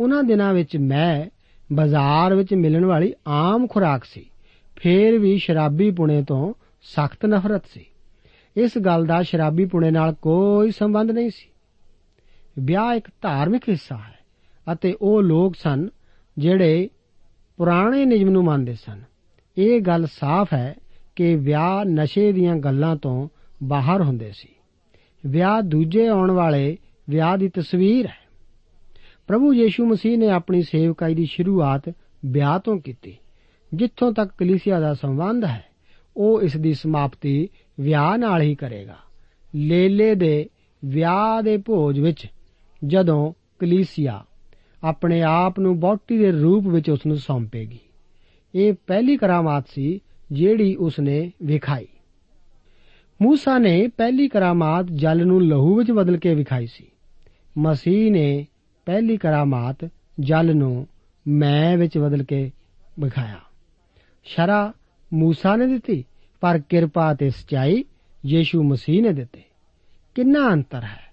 ਉਹਨਾਂ 0.00 0.22
ਦਿਨਾਂ 0.22 0.54
ਵਿੱਚ 0.54 0.76
ਮੈਂ 0.76 1.26
ਬਾਜ਼ਾਰ 1.72 2.34
ਵਿੱਚ 2.34 2.54
ਮਿਲਣ 2.54 2.84
ਵਾਲੀ 2.84 3.14
ਆਮ 3.28 3.66
ਖੁਰਾਕ 3.66 4.04
ਸੀ। 4.04 4.30
ਫੇਰ 4.76 5.18
ਵੀ 5.18 5.38
ਸ਼ਰਾਬੀ 5.38 5.90
ਪੁਣੇ 5.90 6.24
ਤੋਂ 6.24 6.54
ਸਖਤ 6.82 7.26
ਨਫ਼ਰਤ 7.26 7.62
ਸੀ। 7.66 7.86
ਇਸ 8.56 8.78
ਗੱਲ 8.78 9.06
ਦਾ 9.06 9.22
ਸ਼ਰਾਬੀ 9.22 9.64
ਪੁਣੇ 9.64 9.90
ਨਾਲ 9.90 10.14
ਕੋਈ 10.14 10.70
ਸੰਬੰਧ 10.70 11.10
ਨਹੀਂ 11.10 11.30
ਸੀ। 11.30 11.48
ਵਿਆਹ 12.58 12.94
ਇੱਕ 12.94 13.08
ਧਾਰਮਿਕ 13.22 13.68
ਹਿੱਸਾ 13.68 13.96
ਹੈ 13.96 14.18
ਅਤੇ 14.72 14.96
ਉਹ 15.02 15.22
ਲੋਕ 15.22 15.56
ਸਨ 15.56 15.88
ਜਿਹੜੇ 16.38 16.88
ਪੁਰਾਣੇ 17.56 18.04
ਨਿਯਮ 18.04 18.30
ਨੂੰ 18.30 18.44
ਮੰਨਦੇ 18.44 18.74
ਸਨ। 18.74 19.02
ਇਹ 19.58 19.80
ਗੱਲ 19.80 20.06
ਸਾਫ਼ 20.06 20.54
ਹੈ 20.54 20.74
ਕਿ 21.16 21.36
ਵਿਆਹ 21.36 21.84
ਨਸ਼ੇ 21.84 22.32
ਦੀਆਂ 22.32 22.56
ਗੱਲਾਂ 22.56 22.96
ਤੋਂ 22.96 23.28
ਬਾਹਰ 23.64 24.02
ਹੁੰਦੇ 24.02 24.30
ਸੀ। 24.34 24.48
ਵਿਆਹ 25.26 25.62
ਦੂਜੇ 25.62 26.06
ਆਉਣ 26.06 26.30
ਵਾਲੇ 26.30 26.78
ਵਿਆਹ 27.08 27.36
ਦੀ 27.36 27.48
ਤਸਵੀਰ 27.48 28.06
ਹੈ। 28.06 28.20
ਪ੍ਰਭੂ 29.26 29.54
ਯੀਸ਼ੂ 29.54 29.86
ਮਸੀਹ 29.86 30.18
ਨੇ 30.18 30.28
ਆਪਣੀ 30.28 30.62
ਸੇਵਕਾਈ 30.62 31.14
ਦੀ 31.14 31.24
ਸ਼ੁਰੂਆਤ 31.24 31.94
ਵਿਆਹ 32.26 32.58
ਤੋਂ 32.58 32.78
ਕੀਤੀ, 32.78 33.16
ਜਿੱਥੋਂ 33.74 34.12
ਤੱਕ 34.12 34.30
ਕਲੀਸਿਆ 34.38 34.80
ਦਾ 34.80 34.94
ਸੰਬੰਧ 34.94 35.44
ਹੈ। 35.44 35.64
ਉਹ 36.16 36.42
ਇਸ 36.42 36.56
ਦੀ 36.56 36.74
ਸਮਾਪਤੀ 36.74 37.48
ਵਿਆਹ 37.80 38.18
ਨਾਲ 38.18 38.42
ਹੀ 38.42 38.54
ਕਰੇਗਾ। 38.54 38.96
ਲੇਲੇ 39.54 40.14
ਦੇ 40.14 40.48
ਵਿਆਹ 40.84 41.42
ਦੇ 41.42 41.56
ਭੋਜ 41.56 42.00
ਵਿੱਚ 42.00 42.26
ਜਦੋਂ 42.86 43.32
ਕਲੀਸਿਆ 43.58 44.24
ਆਪਣੇ 44.84 45.22
ਆਪ 45.22 45.60
ਨੂੰ 45.60 45.80
ਬੋਟੀ 45.80 46.18
ਦੇ 46.18 46.30
ਰੂਪ 46.32 46.68
ਵਿੱਚ 46.68 46.90
ਉਸ 46.90 47.06
ਨੂੰ 47.06 47.16
ਸੌਂਪੇਗੀ। 47.16 47.78
ਇਹ 48.54 48.74
ਪਹਿਲੀ 48.86 49.16
ਕਰਾਮਾਤ 49.16 49.68
ਸੀ 49.68 50.00
ਜਿਹੜੀ 50.32 50.74
ਉਸਨੇ 50.74 51.32
ਵਿਖਾਈ। 51.42 51.86
ਮੂਸਾ 53.22 53.58
ਨੇ 53.58 53.88
ਪਹਿਲੀ 53.88 54.28
ਕਰਾਮਾਤ 54.28 54.86
ਜਲ 54.92 55.26
ਨੂੰ 55.26 55.42
ਲਹੂ 55.42 55.76
ਵਿੱਚ 55.76 55.90
ਬਦਲ 55.90 56.16
ਕੇ 56.16 56.34
ਵਿਖਾਈ 56.34 56.66
ਸੀ। 56.66 56.86
ਮਸੀਹ 57.58 58.12
ਨੇ 58.12 58.46
ਪਹਿਲੀ 58.86 59.16
ਕਰਾਮਾਤ 59.16 59.90
ਜਲ 60.20 60.56
ਨੂੰ 60.56 60.86
ਮੈਂ 61.28 61.78
ਵਿੱਚ 61.78 61.98
ਬਦਲ 61.98 62.22
ਕੇ 62.22 62.50
ਵਿਖਾਇਆ। 63.00 63.40
ਸ਼ਰਾ 64.24 64.72
ਮੂਸਾ 65.12 65.56
ਨੇ 65.56 65.66
ਦਿੱਤੀ, 65.66 66.04
ਪਰ 66.40 66.58
ਕਿਰਪਾ 66.58 67.14
ਤੇ 67.14 67.30
ਸਚਾਈ 67.30 67.84
ਯੀਸ਼ੂ 68.26 68.62
ਮਸੀਹ 68.62 69.02
ਨੇ 69.02 69.12
ਦਿੱਤੇ। 69.12 69.42
ਕਿੰਨਾ 70.14 70.48
ਅੰਤਰ 70.52 70.82
ਹੈ। 70.82 71.12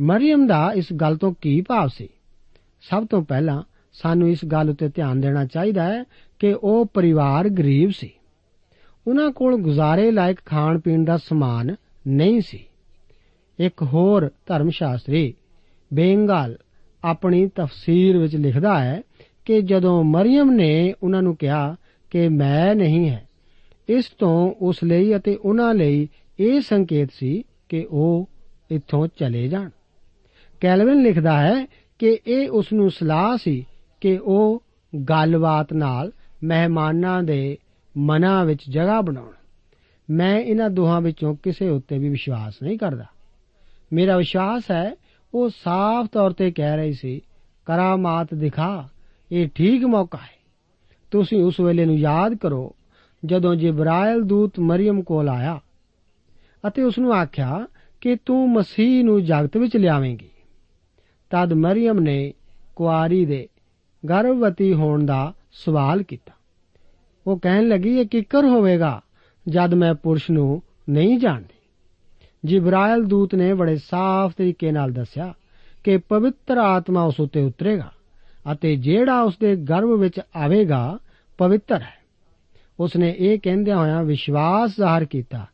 ਮਰੀਮ 0.00 0.46
ਦਾ 0.46 0.72
ਇਸ 0.74 0.92
ਗੱਲ 0.92 1.16
ਤੋਂ 1.16 1.34
ਕੀ 1.40 1.60
ਭਾਵ 1.60 1.88
ਸੀ? 1.88 2.08
ਸਭ 2.80 3.06
ਤੋਂ 3.06 3.22
ਪਹਿਲਾਂ 3.22 3.62
ਸਾਨੂੰ 3.92 4.30
ਇਸ 4.30 4.44
ਗੱਲ 4.44 4.70
ਉੱਤੇ 4.70 4.88
ਧਿਆਨ 4.88 5.20
ਦੇਣਾ 5.20 5.44
ਚਾਹੀਦਾ 5.44 5.82
ਹੈ 5.82 6.04
ਕਿ 6.38 6.56
ਉਹ 6.62 6.86
ਪਰਿਵਾਰ 6.86 7.48
ਗਰੀਬ 7.48 7.90
ਸੀ। 7.90 8.10
ਉਹਨਾਂ 9.06 9.30
ਕੋਲ 9.30 9.56
ਗੁਜ਼ਾਰੇ 9.56 10.10
ਲਾਇਕ 10.10 10.38
ਖਾਣ 10.46 10.78
ਪੀਣ 10.80 11.04
ਦਾ 11.04 11.16
ਸਮਾਨ 11.16 11.74
ਨਹੀਂ 12.06 12.40
ਸੀ। 12.40 12.64
ਇੱਕ 13.58 13.82
ਹੋਰ 13.82 14.30
ਧਰਮ 14.46 14.68
ਸ਼ਾਸਤਰੀ 14.68 15.34
ਬੇਂਗਾਲ, 15.94 16.56
ਆਪਣੀ 17.04 17.46
ਤਫਸੀਰ 17.46 18.18
ਵਿੱਚ 18.18 18.36
ਲਿਖਦਾ 18.36 18.84
ਹੈ 18.84 19.02
ਕਿ 19.44 19.60
ਜਦੋਂ 19.62 20.04
ਮਰੀਮ 20.04 20.50
ਨੇ 20.50 20.94
ਉਹਨਾਂ 21.02 21.22
ਨੂੰ 21.22 21.36
ਕਿਹਾ 21.36 21.76
ਕਿ 22.10 22.28
ਮੈਂ 22.28 22.74
ਨਹੀਂ 22.74 23.08
ਹੈ, 23.10 23.28
ਇਸ 23.88 24.04
ਤੋਂ 24.18 24.52
ਉਸ 24.60 24.84
ਲਈ 24.84 25.16
ਅਤੇ 25.16 25.34
ਉਹਨਾਂ 25.34 25.74
ਲਈ 25.74 26.08
ਇਹ 26.40 26.60
ਸੰਕੇਤ 26.60 27.08
ਸੀ 27.12 27.42
ਕਿ 27.68 27.86
ਉਹ 27.90 28.28
ਇੱਥੋਂ 28.70 29.06
ਚਲੇ 29.18 29.48
ਜਾਣ। 29.48 29.70
ਕੈਲਵਿਨ 30.60 31.02
ਲਿਖਦਾ 31.02 31.40
ਹੈ 31.40 31.66
ਕਿ 31.98 32.18
ਇਹ 32.26 32.48
ਉਸ 32.50 32.72
ਨੂੰ 32.72 32.90
ਸਲਾਹ 32.90 33.36
ਸੀ 33.36 33.64
ਕਿ 34.00 34.18
ਉਹ 34.22 34.62
ਗੱਲਬਾਤ 35.10 35.72
ਨਾਲ 35.72 36.12
ਮਹਿਮਾਨਾਂ 36.44 37.22
ਦੇ 37.22 37.56
ਮਨਾਂ 37.96 38.44
ਵਿੱਚ 38.44 38.60
ਜਗ੍ਹਾ 38.70 39.00
ਬਣਾਉਣ। 39.00 39.32
ਮੈਂ 40.10 40.40
ਇਹਨਾਂ 40.40 40.70
ਦੋਹਾਂ 40.70 41.00
ਵਿੱਚੋਂ 41.00 41.36
ਕਿਸੇ 41.42 41.68
ਉੱਤੇ 41.68 41.98
ਵੀ 41.98 42.08
ਵਿਸ਼ਵਾਸ 42.08 42.54
ਨਹੀਂ 42.62 42.78
ਕਰਦਾ। 42.78 43.04
ਮੇਰਾ 43.92 44.16
ਵਿਸ਼ਵਾਸ 44.16 44.62
ਹੈ, 44.70 44.94
ਉਹ 45.34 45.48
ਸਾਫ਼ 45.48 46.08
ਤੌਰ 46.08 46.30
ਤੇ 46.30 46.50
ਕਹਿ 46.50 46.76
ਰਹੀ 46.76 46.92
ਸੀ, 46.92 47.20
ਕਰਾਮਾਤ 47.66 48.34
ਦਿਖਾ, 48.34 48.88
ਇਹ 49.32 49.48
ਠੀਕ 49.48 49.84
ਮੌਕਾ 49.84 50.18
ਹੈ। 50.18 50.44
ਤੁਸੀਂ 51.10 51.44
ਉਸ 51.44 51.60
ਵੇਲੇ 51.60 51.84
ਨੂੰ 51.84 51.96
ਯਾਦ 51.96 52.34
ਕਰੋ, 52.34 52.74
ਜਦੋਂ 53.24 53.54
ਜਿਬਰਾਇਲ 53.54 54.22
ਦੂਤ 54.22 54.60
ਮਰੀਮ 54.60 55.02
ਕੋਲ 55.02 55.28
ਆਇਆ 55.28 55.60
ਅਤੇ 56.66 56.82
ਉਸ 56.82 56.98
ਨੂੰ 56.98 57.12
ਆਖਿਆ 57.12 57.66
ਕਿ 58.00 58.16
ਤੂੰ 58.26 58.52
ਮਸੀਹ 58.52 59.04
ਨੂੰ 59.04 59.24
ਜਗਤ 59.24 59.56
ਵਿੱਚ 59.56 59.76
ਲਿਆਵੇਂਗੀ। 59.76 60.30
ਤਦ 61.30 61.52
ਮਰੀਮ 61.52 62.00
ਨੇ 62.00 62.32
ਕੁਆਰੀ 62.76 63.26
ਦੇ 63.26 63.48
ਗਰਭਵਤੀ 64.08 64.74
ਹੋਣ 64.74 65.06
ਦਾ 65.06 65.34
ਸਵਾਲ 65.52 66.02
ਕੀਤਾ। 66.02 66.32
ਉਹ 67.26 67.38
ਕਹਿਣ 67.38 67.68
ਲੱਗੀ, 67.68 68.00
ਇਹ 68.00 68.06
ਕਿੱਕਰ 68.06 68.44
ਹੋਵੇਗਾ? 68.44 69.00
ਜਦ 69.48 69.74
ਮੈਂ 69.74 69.94
ਪੁਰਸ਼ 69.94 70.30
ਨੂੰ 70.30 70.62
ਨਹੀਂ 70.90 71.18
ਜਾਣਦੀ। 71.18 71.54
ਜਿਬਰਾਇਲ 72.44 73.04
ਦੂਤ 73.04 73.34
ਨੇ 73.34 73.54
ਬੜੇ 73.54 73.76
ਸਾਫ਼ 73.76 74.34
ਤਰੀਕੇ 74.36 74.72
ਨਾਲ 74.72 74.92
ਦੱਸਿਆ 74.92 75.34
ਕਿ 75.84 75.96
ਪਵਿੱਤਰ 75.96 76.58
ਆਤਮਾ 76.58 77.02
ਉਸ 77.02 77.20
ਉੱਤੇ 77.20 77.42
ਉਤਰੇਗਾ 77.42 77.92
ਅਤੇ 78.52 78.76
ਜਿਹੜਾ 78.76 79.22
ਉਸ 79.22 79.38
ਦੇ 79.38 79.56
ਗਰਭ 79.56 79.88
ਵਿੱਚ 79.88 80.20
ਆਵੇਗਾ, 80.36 80.98
ਪਵਿੱਤਰ 81.38 81.80
ਹੈ। 81.80 82.04
ਉਸ 82.80 82.96
ਨੇ 82.96 83.14
ਇਹ 83.18 83.38
ਕਹਿੰਦਿਆਂ 83.42 83.76
ਹੋਇਆਂ 83.76 84.04
ਵਿਸ਼ਵਾਸ 84.04 84.76
ਜ਼ਾਹਰ 84.76 85.04
ਕੀਤਾ, 85.04 85.46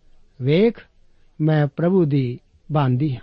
ਵੇਖ, 0.43 0.79
ਮੈਂ 1.41 1.67
ਪ੍ਰਭੂ 1.77 2.05
ਦੀ 2.05 2.39
ਬਾਂਦੀ 2.73 3.15
ਹਾਂ। 3.15 3.23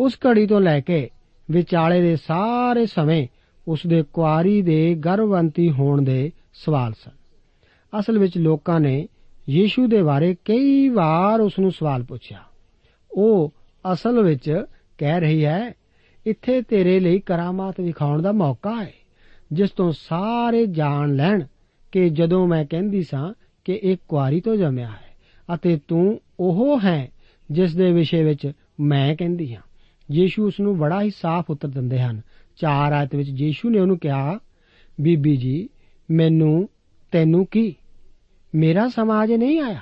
ਉਸ 0.00 0.14
ਘੜੀ 0.14 0.46
ਤੋਂ 0.46 0.60
ਲੈ 0.60 0.80
ਕੇ 0.80 1.10
ਵਿਚਾਲੇ 1.50 2.00
ਦੇ 2.00 2.16
ਸਾਰੇ 2.16 2.86
ਸਮੇਂ 2.86 3.28
ਉਸ 3.68 3.80
ਦੇ 3.86 4.02
ਕੁਆਰੀ 4.02 4.62
ਦੇ 4.62 4.94
ਗਰਭਵੰਤੀ 4.94 5.70
ਹੋਣ 5.70 6.02
ਦੇ 6.02 6.32
ਸਵਾਲ 6.54 6.92
ਸਨ। 6.92 7.19
ਅਸਲ 7.98 8.18
ਵਿੱਚ 8.18 8.38
ਲੋਕਾਂ 8.38 8.80
ਨੇ 8.80 9.08
ਯੀਸ਼ੂ 9.48 9.86
ਦੇ 9.86 10.02
ਬਾਰੇ 10.02 10.34
ਕਈ 10.44 10.88
ਵਾਰ 10.88 11.40
ਉਸ 11.40 11.58
ਨੂੰ 11.58 11.72
ਸਵਾਲ 11.72 12.02
ਪੁੱਛਿਆ। 12.02 12.38
ਉਹ 13.12 13.54
ਅਸਲ 13.92 14.22
ਵਿੱਚ 14.22 14.64
ਕਹਿ 14.98 15.20
ਰਹੀ 15.20 15.44
ਹੈ, 15.44 15.72
ਇੱਥੇ 16.26 16.62
ਤੇਰੇ 16.62 17.00
ਲਈ 17.00 17.18
ਕਰਾਮਾਤ 17.18 17.80
ਵਿਖਾਉਣ 17.80 18.22
ਦਾ 18.22 18.32
ਮੌਕਾ 18.32 18.82
ਹੈ, 18.82 18.92
ਜਿਸ 19.52 19.70
ਤੋਂ 19.70 19.92
ਸਾਰੇ 19.92 20.66
ਜਾਣ 20.66 21.14
ਲੈਣ 21.14 21.44
ਕਿ 21.92 22.10
ਜਦੋਂ 22.10 22.48
ਮੈਂ 22.48 22.64
ਕਹਿੰਦੀ 22.64 23.02
ਸਾਂ 23.02 23.34
ਕਿ 23.64 23.80
ਇਹ 23.82 23.96
ਕੁਆਰੀ 24.08 24.40
ਤੋਂ 24.40 24.56
ਜੰਮਿਆ 24.56 24.88
ਹੈ 24.88 25.16
ਅਤੇ 25.54 25.78
ਤੂੰ 25.88 26.20
ਉਹ 26.40 26.80
ਹੈ 26.80 27.08
ਜਿਸ 27.50 27.76
ਦੇ 27.76 27.92
ਵਿਸ਼ੇ 27.92 28.24
ਵਿੱਚ 28.24 28.52
ਮੈਂ 28.80 29.16
ਕਹਿੰਦੀ 29.16 29.54
ਹਾਂ। 29.54 29.62
ਯੀਸ਼ੂ 30.10 30.46
ਉਸ 30.46 30.60
ਨੂੰ 30.60 30.78
ਬੜਾ 30.78 31.02
ਹੀ 31.02 31.10
ਸਾਫ਼ 31.10 31.50
ਉੱਤਰ 31.50 31.68
ਦਿੰਦੇ 31.68 32.00
ਹਨ। 32.00 32.20
ਚਾਰ 32.56 32.92
ਆਇਤ 32.92 33.14
ਵਿੱਚ 33.14 33.28
ਯੀਸ਼ੂ 33.28 33.70
ਨੇ 33.70 33.78
ਉਹਨੂੰ 33.78 33.98
ਕਿਹਾ, 33.98 34.38
ਬੀਬੀ 35.00 35.36
ਜੀ, 35.36 35.68
ਮੈਨੂੰ, 36.10 36.68
ਤੈਨੂੰ 37.12 37.46
ਕੀ? 37.46 37.74
ਮੇਰਾ 38.54 38.88
ਸਮਾਜ 38.88 39.32
ਨਹੀਂ 39.32 39.60
ਆਇਆ। 39.60 39.80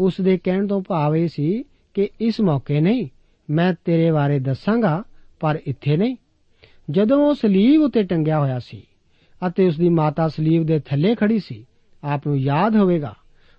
ਉਸ 0.00 0.20
ਦੇ 0.20 0.38
ਕਹਿਣ 0.38 0.66
ਤੋਂ 0.66 0.82
ਭਾਵ 0.82 1.16
ਇਹ 1.16 1.28
ਸੀ 1.28 1.64
ਕਿ 1.94 2.08
ਇਸ 2.20 2.40
ਮੌਕੇ 2.40 2.80
ਨਹੀਂ, 2.80 3.08
ਮੈਂ 3.50 3.74
ਤੇਰੇ 3.84 4.10
ਬਾਰੇ 4.10 4.38
ਦੱਸਾਂਗਾ, 4.38 5.02
ਪਰ 5.40 5.58
ਇੱਥੇ 5.66 5.96
ਨਹੀਂ। 5.96 6.16
ਜਦੋਂ 6.90 7.26
ਉਹ 7.26 7.34
ਸਲੀਬ 7.34 7.82
ਉੱਤੇ 7.82 8.02
ਟੰਗਿਆ 8.02 8.40
ਹੋਇਆ 8.40 8.58
ਸੀ 8.58 8.82
ਅਤੇ 9.46 9.66
ਉਸ 9.66 9.76
ਦੀ 9.76 9.88
ਮਾਤਾ 9.88 10.28
ਸਲੀਬ 10.28 10.64
ਦੇ 10.64 10.78
ਥੱਲੇ 10.78 11.14
ਖੜੀ 11.14 11.38
ਸੀ, 11.38 11.66
ਆਪ 12.04 12.26
ਨੂੰ 12.26 12.38
ਯਾਦ 12.38 12.76
ਹੋਵੇਗਾ। 12.76 13.14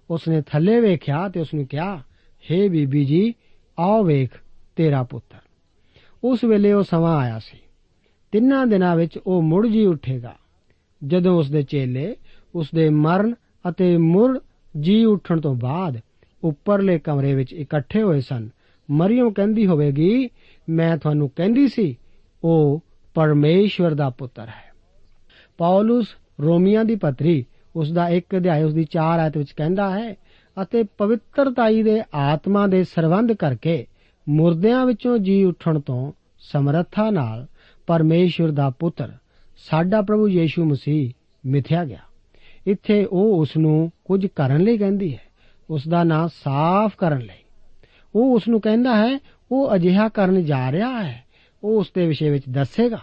ਉਸ 0.10 0.28
ਨੇ 0.28 0.42
ਥੱਲੇ 0.42 0.80
ਵੇਖਿਆ 0.80 1.30
ਤੇ 1.30 1.40
ਉਸ 1.40 1.54
ਨੂੰ 1.54 1.68
ਕਿਹਾ 1.68 2.04
हे 2.52 2.70
ਬੀਬੀ 2.70 3.06
ਜੀ, 3.06 3.34
ਆਓ 3.80 4.04
ਵੇਖ 4.04 4.30
ਤੇਰਾ 4.76 5.04
ਪੁੱਤਰ। 5.04 5.38
ਉਸ 6.24 6.44
ਵੇਲੇ 6.44 6.74
ਉਹ 6.74 6.84
ਸਮਾਂ 6.84 7.18
ਆਇਆ 7.18 7.40
ਸੀ। 7.40 7.58
ਤਿੰਨਾਂ 8.32 8.68
ਦਿਨਾਂ 8.68 8.96
ਵਿੱਚ 8.96 9.20
ਉਹ 9.28 9.42
ਮੁੜ 9.42 9.68
ਜੀ 9.68 9.86
ਉੱਠੇਗਾ। 9.86 10.36
ਜਦੋਂ 11.08 11.38
ਉਸ 11.38 11.52
ਦੇ 11.52 11.64
ਚੇਲੇ 11.64 12.16
ਉਸ 12.56 12.68
ਦੇ 12.76 12.90
ਮਰਨ 12.90 13.34
ਅਤੇ 13.70 13.98
ਮੁੜ 13.98 14.40
ਜੀ 14.80 15.06
ਉੱਠਣ 15.06 15.42
ਤੋਂ 15.42 15.56
ਬਾਅਦ 15.56 16.00
ਉੱਪਰਲੇ 16.44 17.00
ਕਮਰੇ 17.00 17.36
ਵਿੱਚ 17.36 17.54
ਇਕੱਠੇ 17.54 18.02
ਹੋਏ 18.02 18.22
ਸਨ। 18.22 18.50
ਮਰੀਮ 18.92 19.32
ਕਹਿੰਦੀ 19.32 19.68
ਹੋਵੇਗੀ, 19.68 20.30
ਮੈਂ 20.70 20.98
ਤੁਹਾਨੂੰ 20.98 21.30
ਕਹਿੰਦੀ 21.30 21.68
ਸੀ, 21.68 21.98
ਉਹ 22.44 22.84
ਪਰਮੇਸ਼ਵਰ 23.14 23.94
ਦਾ 23.94 24.10
ਪੁੱਤਰ 24.10 24.48
ਹੈ। 24.48 24.74
ਪੌਲਸ 25.58 26.08
ਰੋਮੀਆਂ 26.42 26.86
ਦੀ 26.86 26.96
ਪਤਰੀ 26.96 27.46
ਉਸ 27.76 27.92
ਦਾ 27.92 28.10
ਇੱਕ 28.10 28.38
ਅਧਿਆਇ 28.38 28.64
ਉਸ 28.64 28.74
ਦੀ 28.74 28.84
4 28.84 29.20
ਆਇਤ 29.20 29.38
ਵਿੱਚ 29.38 29.52
ਕਹਿੰਦਾ 29.52 30.00
ਹੈ, 30.00 30.16
ਅਤੇ 30.62 30.84
ਪਵਿੱਤਰਤਾਈ 30.84 31.84
ਦੇ 31.84 32.02
ਆਤਮਾ 32.16 32.68
ਦੇ 32.68 32.84
ਸਰਬੰਧ 32.84 33.32
ਕਰਕੇ 33.32 33.88
ਮੁਰਦਿਆਂ 34.30 34.86
ਵਿੱਚੋਂ 34.86 35.18
ਜੀ 35.18 35.44
ਉੱਠਣ 35.44 35.80
ਤੋਂ 35.80 36.12
ਸਮਰੱਥਾ 36.40 37.10
ਨਾਲ 37.10 37.48
ਪਰਮੇਸ਼ਵਰ 37.88 38.52
ਦਾ 38.52 38.70
ਪੁੱਤਰ 38.70 39.12
ਸਾਡਾ 39.58 40.02
ਪ੍ਰਭੂ 40.02 40.28
ਯੀਸ਼ੂ 40.28 40.66
ਮਸੀਹ 40.66 41.12
ਮਿਥਿਆ 41.46 41.86
ਗਿਆ। 41.86 42.00
ਇੱਥੇ 42.70 43.06
ਉਹ 43.06 43.42
ਉਸ 43.42 43.58
ਨੂੰ 43.58 43.92
ਕੁਝ 44.06 44.28
ਕਰਨ 44.28 44.62
ਲਈ 44.62 44.78
ਕਹਿੰਦੀ 44.78 45.14
ਹੈ। 45.14 45.22
ਉਸ 45.70 45.88
ਦਾ 45.88 46.04
ਨਾਂ 46.04 46.28
ਸਾਫ਼ 46.44 46.98
ਕਰਨ 46.98 47.20
ਲਈ। 47.20 47.44
ਉਹ 48.16 48.36
ਉਸ 48.36 48.48
ਨੂੰ 48.48 48.62
ਕਹਿੰਦਾ 48.62 48.96
ਹੈ, 48.96 49.20
ਉਹ 49.52 49.76
ਅਜਿਹਾ 49.76 50.10
ਕਰਨ 50.10 50.44
ਜਾ 50.44 50.72
ਰਿਹਾ 50.72 51.04
ਹੈ। 51.04 51.24
ਉਹ 51.64 51.80
ਉਸ 51.80 51.92
ਦੇ 51.96 52.08
ਵਿਸ਼ੇ 52.08 52.30
ਵਿੱਚ 52.30 52.44
ਦੱਸੇਗਾ, 52.50 53.02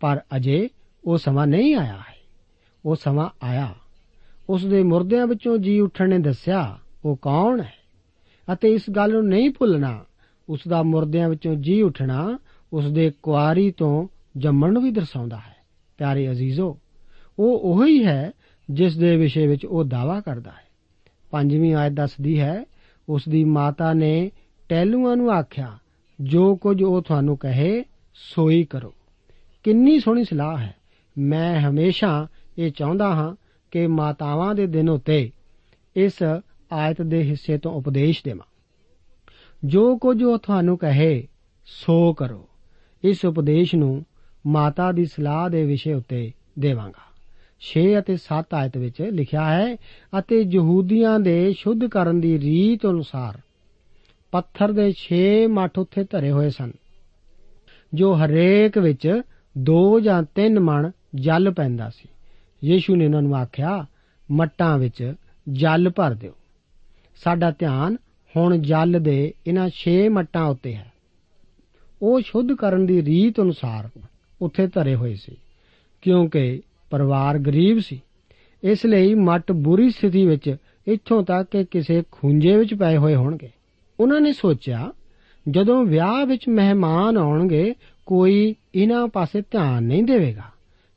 ਪਰ 0.00 0.20
ਅਜੇ 0.36 0.68
ਉਹ 1.04 1.18
ਸਮਾਂ 1.18 1.46
ਨਹੀਂ 1.46 1.74
ਆਇਆ 1.74 1.96
ਹੈ। 1.96 2.16
ਉਹ 2.84 2.96
ਸਮਾਂ 2.96 3.30
ਆਇਆ। 3.42 3.74
ਉਸ 4.50 4.66
ਦੇ 4.66 4.82
ਮੁਰਦਿਆਂ 4.82 5.26
ਵਿੱਚੋਂ 5.26 5.58
ਜੀ 5.58 5.80
ਉੱਠਣ 5.80 6.08
ਨੇ 6.08 6.18
ਦੱਸਿਆ, 6.18 6.78
ਉਹ 7.04 7.16
ਕੌਣ 7.16 7.60
ਹੈ? 7.60 7.72
ਅਤੇ 8.52 8.72
ਇਸ 8.72 8.90
ਗੱਲ 8.96 9.12
ਨੂੰ 9.12 9.28
ਨਹੀਂ 9.28 9.50
ਭੁੱਲਣਾ, 9.50 10.04
ਉਸ 10.48 10.60
ਦਾ 10.68 10.82
ਮੁਰਦਿਆਂ 10.82 11.28
ਵਿੱਚੋਂ 11.28 11.54
ਜੀ 11.54 11.82
ਉੱਠਣਾ 11.82 12.38
ਉਸ 12.72 12.92
ਦੇ 12.92 13.12
ਕੁਆਰੀ 13.22 13.70
ਤੋਂ 13.70 14.08
ਜੰਮਣ 14.36 14.72
ਨੂੰ 14.72 14.82
ਵੀ 14.82 14.90
ਦਰਸਾਉਂਦਾ 14.90 15.36
ਹੈ। 15.36 15.56
ਪਿਆਰੇ 15.98 16.30
ਅਜ਼ੀਜ਼ੋ, 16.30 16.78
ਉਹ 17.38 17.60
ਉਹੀ 17.60 18.04
ਹੈ 18.04 18.30
ਜਿਸ 18.72 18.98
ਦੇ 18.98 19.16
ਵਿਸ਼ੇ 19.16 19.46
ਵਿੱਚ 19.46 19.66
ਉਹ 19.66 19.84
ਦਾਵਾ 19.84 20.20
ਕਰਦਾ 20.20 20.50
ਹੈ। 20.50 20.66
ਪੰਜਵੀਂ 21.30 21.74
ਆਇਤ 21.74 21.92
ਦੱਸਦੀ 21.92 22.40
ਹੈ, 22.40 22.64
ਉਸ 23.08 23.22
ਦੀ 23.28 23.44
ਮਾਤਾ 23.44 23.92
ਨੇ 23.92 24.30
ਟੈਲੂਆਂ 24.68 25.16
ਨੂੰ 25.16 25.30
ਆਖਿਆ, 25.30 25.78
ਜੋ 26.20 26.56
ਕੁਝ 26.56 26.82
ਉਹ 26.82 27.02
ਤੁਹਾਨੂੰ 27.02 27.36
ਕਹੇ, 27.36 27.84
ਸੋਈ 28.14 28.64
ਕਰੋ। 28.64 28.94
ਕਿੰਨੀ 29.64 30.00
ਸੋਹਣੀ 30.00 30.24
ਸਲਾਹ 30.24 30.58
ਹੈ। 30.58 30.74
ਮੈਂ 31.18 31.60
ਹਮੇਸ਼ਾ 31.60 32.26
ਇਹ 32.58 32.70
ਚਾਹੁੰਦਾ 32.70 33.14
ਹਾਂ 33.14 33.36
ਕਿ 33.70 33.86
ਮਾਤਾਵਾਂ 33.86 34.54
ਦੇ 34.54 34.66
ਦਿਨ 34.66 34.88
ਉਤੇ 34.88 35.30
ਇਸ 35.96 36.12
ਆਇਤ 36.72 37.02
ਦੇ 37.02 37.22
ਹਿੱਸੇ 37.22 37.58
ਤੋਂ 37.58 37.72
ਉਪਦੇਸ਼ 37.72 38.24
ਦੇਵਾਂ। 38.24 38.46
ਜੋ 39.64 39.98
ਕੁਝ 39.98 40.22
ਉਹ 40.22 40.38
ਤੁਹਾਨੂੰ 40.38 40.78
ਕਹੇ, 40.78 41.28
ਸੋ 41.64 42.12
ਕਰੋ। 42.12 42.48
ਇਸ 43.04 43.24
ਉਪਦੇਸ਼ 43.24 43.74
ਨੂੰ 43.74 44.04
ਮਾਤਾ 44.46 44.92
ਦੀ 44.92 45.04
ਸਲਾਹ 45.04 45.50
ਦੇ 45.50 45.64
ਵਿਸ਼ੇ 45.64 45.94
ਉੱਤੇ 45.94 46.32
ਦੇਵਾਂਗਾ। 46.58 47.11
6 47.62 47.82
ਅਤੇ 47.98 48.16
7 48.16 48.54
ਆਇਤ 48.54 48.76
ਵਿੱਚ 48.76 49.00
ਲਿਖਿਆ 49.12 49.44
ਹੈ, 49.46 49.74
ਅਤੇ 50.12 50.40
ਯਹੂਦੀਆਂ 50.52 51.18
ਦੇ 51.20 51.52
ਸ਼ੁੱਧ 51.52 51.86
ਕਰਨ 51.86 52.20
ਦੀ 52.20 52.38
ਰੀਤ 52.38 52.86
ਅਨੁਸਾਰ 52.86 53.40
ਪੱਥਰ 54.32 54.72
ਦੇ 54.72 54.86
6 54.98 55.20
ਮੱਠ 55.50 55.78
ਉੱਥੇ 55.78 56.04
ਧਰੇ 56.04 56.30
ਹੋਏ 56.30 56.50
ਸਨ, 56.50 56.70
ਜੋ 57.92 58.12
ਹਰੇਕ 58.14 58.78
ਵਿੱਚ 58.78 59.06
2 59.56 59.80
ਜਾਂ 60.00 60.22
3 60.36 60.58
ਮਣ 60.60 60.90
ਜਲ 61.14 61.50
ਪੈਂਦਾ 61.50 61.88
ਸੀ। 61.90 62.08
ਯੀਸ਼ੂ 62.62 62.96
ਨੇ 62.96 63.04
ਉਹਨਾਂ 63.04 63.22
ਨੂੰ 63.22 63.36
ਆਖਿਆ, 63.36 63.74
ਮੱਟਾਂ 64.28 64.78
ਵਿੱਚ 64.78 65.14
ਜਲ 65.46 65.90
ਭਰ 65.90 66.14
ਦਿਓ। 66.14 66.32
ਸਾਡਾ 67.16 67.50
ਧਿਆਨ 67.50 67.96
ਹੁਣ 68.34 68.56
ਜਲ 68.62 69.00
ਦੇ 69.00 69.18
ਇਹਨਾਂ 69.46 69.68
6 69.76 69.96
ਮੱਟਾਂ 70.10 70.44
ਉੱਤੇ 70.46 70.74
ਹੈ। 70.74 70.90
ਉਹ 72.02 72.20
ਸ਼ੁੱਧ 72.20 72.52
ਕਰਨ 72.52 72.86
ਦੀ 72.86 73.02
ਰੀਤ 73.02 73.40
ਅਨੁਸਾਰ 73.40 73.88
ਉੱਥੇ 74.40 74.66
ਧਰੇ 74.66 74.94
ਹੋਏ 74.94 75.14
ਸੀ, 75.14 75.36
ਕਿਉਂਕਿ 76.02 76.60
ਪਰਿਵਾਰ 76.92 77.38
ਗਰੀਬ 77.38 77.78
ਸੀ। 77.78 78.00
ਇਸ 78.62 78.86
ਲਈ 78.86 79.14
ਮੱਟ 79.14 79.52
ਬੁਰੀ 79.52 79.90
ਸਥਿਤੀ 79.90 80.26
ਵਿੱਚ 80.26 80.56
ਇੱਥੋਂ 80.86 81.22
ਤੱਕ 81.22 81.50
ਕਿ 81.50 81.64
ਕਿਸੇ 81.64 82.02
ਖੁੰਝੇ 82.10 82.56
ਵਿੱਚ 82.56 82.74
ਪਏ 82.74 82.96
ਹੋਏ 82.96 83.14
ਹੋਣਗੇ। 83.14 83.50
ਉਹਨਾਂ 84.00 84.20
ਨੇ 84.20 84.32
ਸੋਚਿਆ, 84.32 84.92
ਜਦੋਂ 85.50 85.84
ਵਿਆਹ 85.84 86.26
ਵਿੱਚ 86.26 86.48
ਮਹਿਮਾਨ 86.48 87.16
ਆਉਣਗੇ, 87.16 87.74
ਕੋਈ 88.06 88.54
ਇਹਨਾਂ 88.74 89.08
ਪਾਸੇ 89.08 89.40
ਧਿਆਨ 89.40 89.82
ਨਹੀਂ 89.82 90.04
ਦੇਵੇਗਾ। 90.04 90.42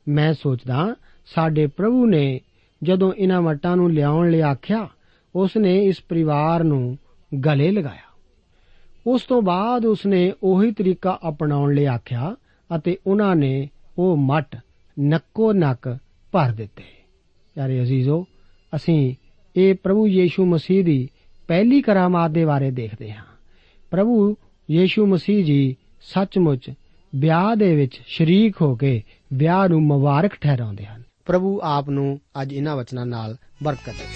ਮੈਂ 0.08 0.32
ਸੋਚਦਾ, 0.32 0.94
ਸਾਡੇ 1.34 1.66
ਪ੍ਰਭੂ 1.66 2.06
ਨੇ 2.06 2.40
ਜਦੋਂ 2.82 3.12
ਇਹਨਾਂ 3.12 3.42
ਮੱਟਾਂ 3.42 3.76
ਨੂੰ 3.76 3.92
ਲਿਆਉਣ 3.92 4.30
ਲਈ 4.30 4.40
ਆਖਿਆ 4.40 4.88
ਉਸ 5.34 5.56
ਨੇ 5.56 5.78
ਇਸ 5.78 6.02
ਪਰਿਵਾਰ 6.08 6.64
ਨੂੰ 6.64 6.98
ਗਲੇ 7.46 7.70
ਲਗਾਇਆ। 7.70 8.06
ਉਸ 9.06 9.22
ਤੋਂ 9.22 9.42
ਬਾਅਦ 9.42 9.86
ਉਸ 9.86 10.06
ਨੇ 10.06 10.32
ਉਹੀ 10.42 10.70
ਤਰੀਕਾ 10.72 11.18
ਅਪਣਾਉਣ 11.28 11.74
ਲਈ 11.74 11.84
ਆਖਿਆ 11.84 12.36
ਅਤੇ 12.76 12.98
ਉਹਨਾਂ 13.06 13.36
ਨੇ 13.36 13.68
ਉਹ 13.98 14.16
ਮੱਟ 14.16 14.56
ਨੱਕੋ 15.00 15.52
ਨੱਕ 15.52 15.98
ਭਰ 16.32 16.52
ਦਿੱਤੇ। 16.52 16.84
ਯਾਰੇ 17.58 17.82
ਅਜ਼ੀਜ਼ੋ, 17.82 18.26
ਅਸੀਂ 18.76 19.14
ਇਹ 19.56 19.74
ਪ੍ਰਭੂ 19.74 20.06
ਯੀਸ਼ੂ 20.06 20.46
ਮਸੀਹ 20.46 20.84
ਦੀ 20.84 21.08
ਪਹਿਲੀ 21.48 21.82
ਕਰਾਮਾਤ 21.82 22.30
ਦੇ 22.30 22.44
ਬਾਰੇ 22.44 22.70
ਦੇਖਦੇ 22.70 23.12
ਹਾਂ। 23.12 23.24
ਪ੍ਰਭੂ 23.90 24.36
ਯੀਸ਼ੂ 24.70 25.06
ਮਸੀਹ 25.06 25.44
ਜੀ 25.44 25.76
ਸੱਚਮੁੱਚ 26.00 26.72
ਵਿਆਹ 27.14 27.56
ਦੇ 27.56 27.76
ਵਿੱਚ 27.76 28.00
ਸ਼ਰੀਕ 28.06 28.62
ਹੋ 28.62 28.76
ਕੇ 28.76 29.02
ਵਿਆਹ 29.32 29.68
ਨੂੰ 29.68 29.82
ਮੁਬਾਰਕ 29.82 30.34
ਠਹਿਰਾਉਂਦੇ 30.34 30.84
ਹਨ। 30.84 31.02
ਪ੍ਰਭੂ 31.24 31.60
ਆਪ 31.62 31.90
ਨੂੰ 31.90 32.20
ਅੱਜ 32.42 32.52
ਇਹਨਾਂ 32.52 32.76
ਵਚਨਾਂ 32.76 33.06
ਨਾਲ 33.06 33.36
ਬਰਕਤ 33.62 33.90
ਦੇ। 33.90 34.15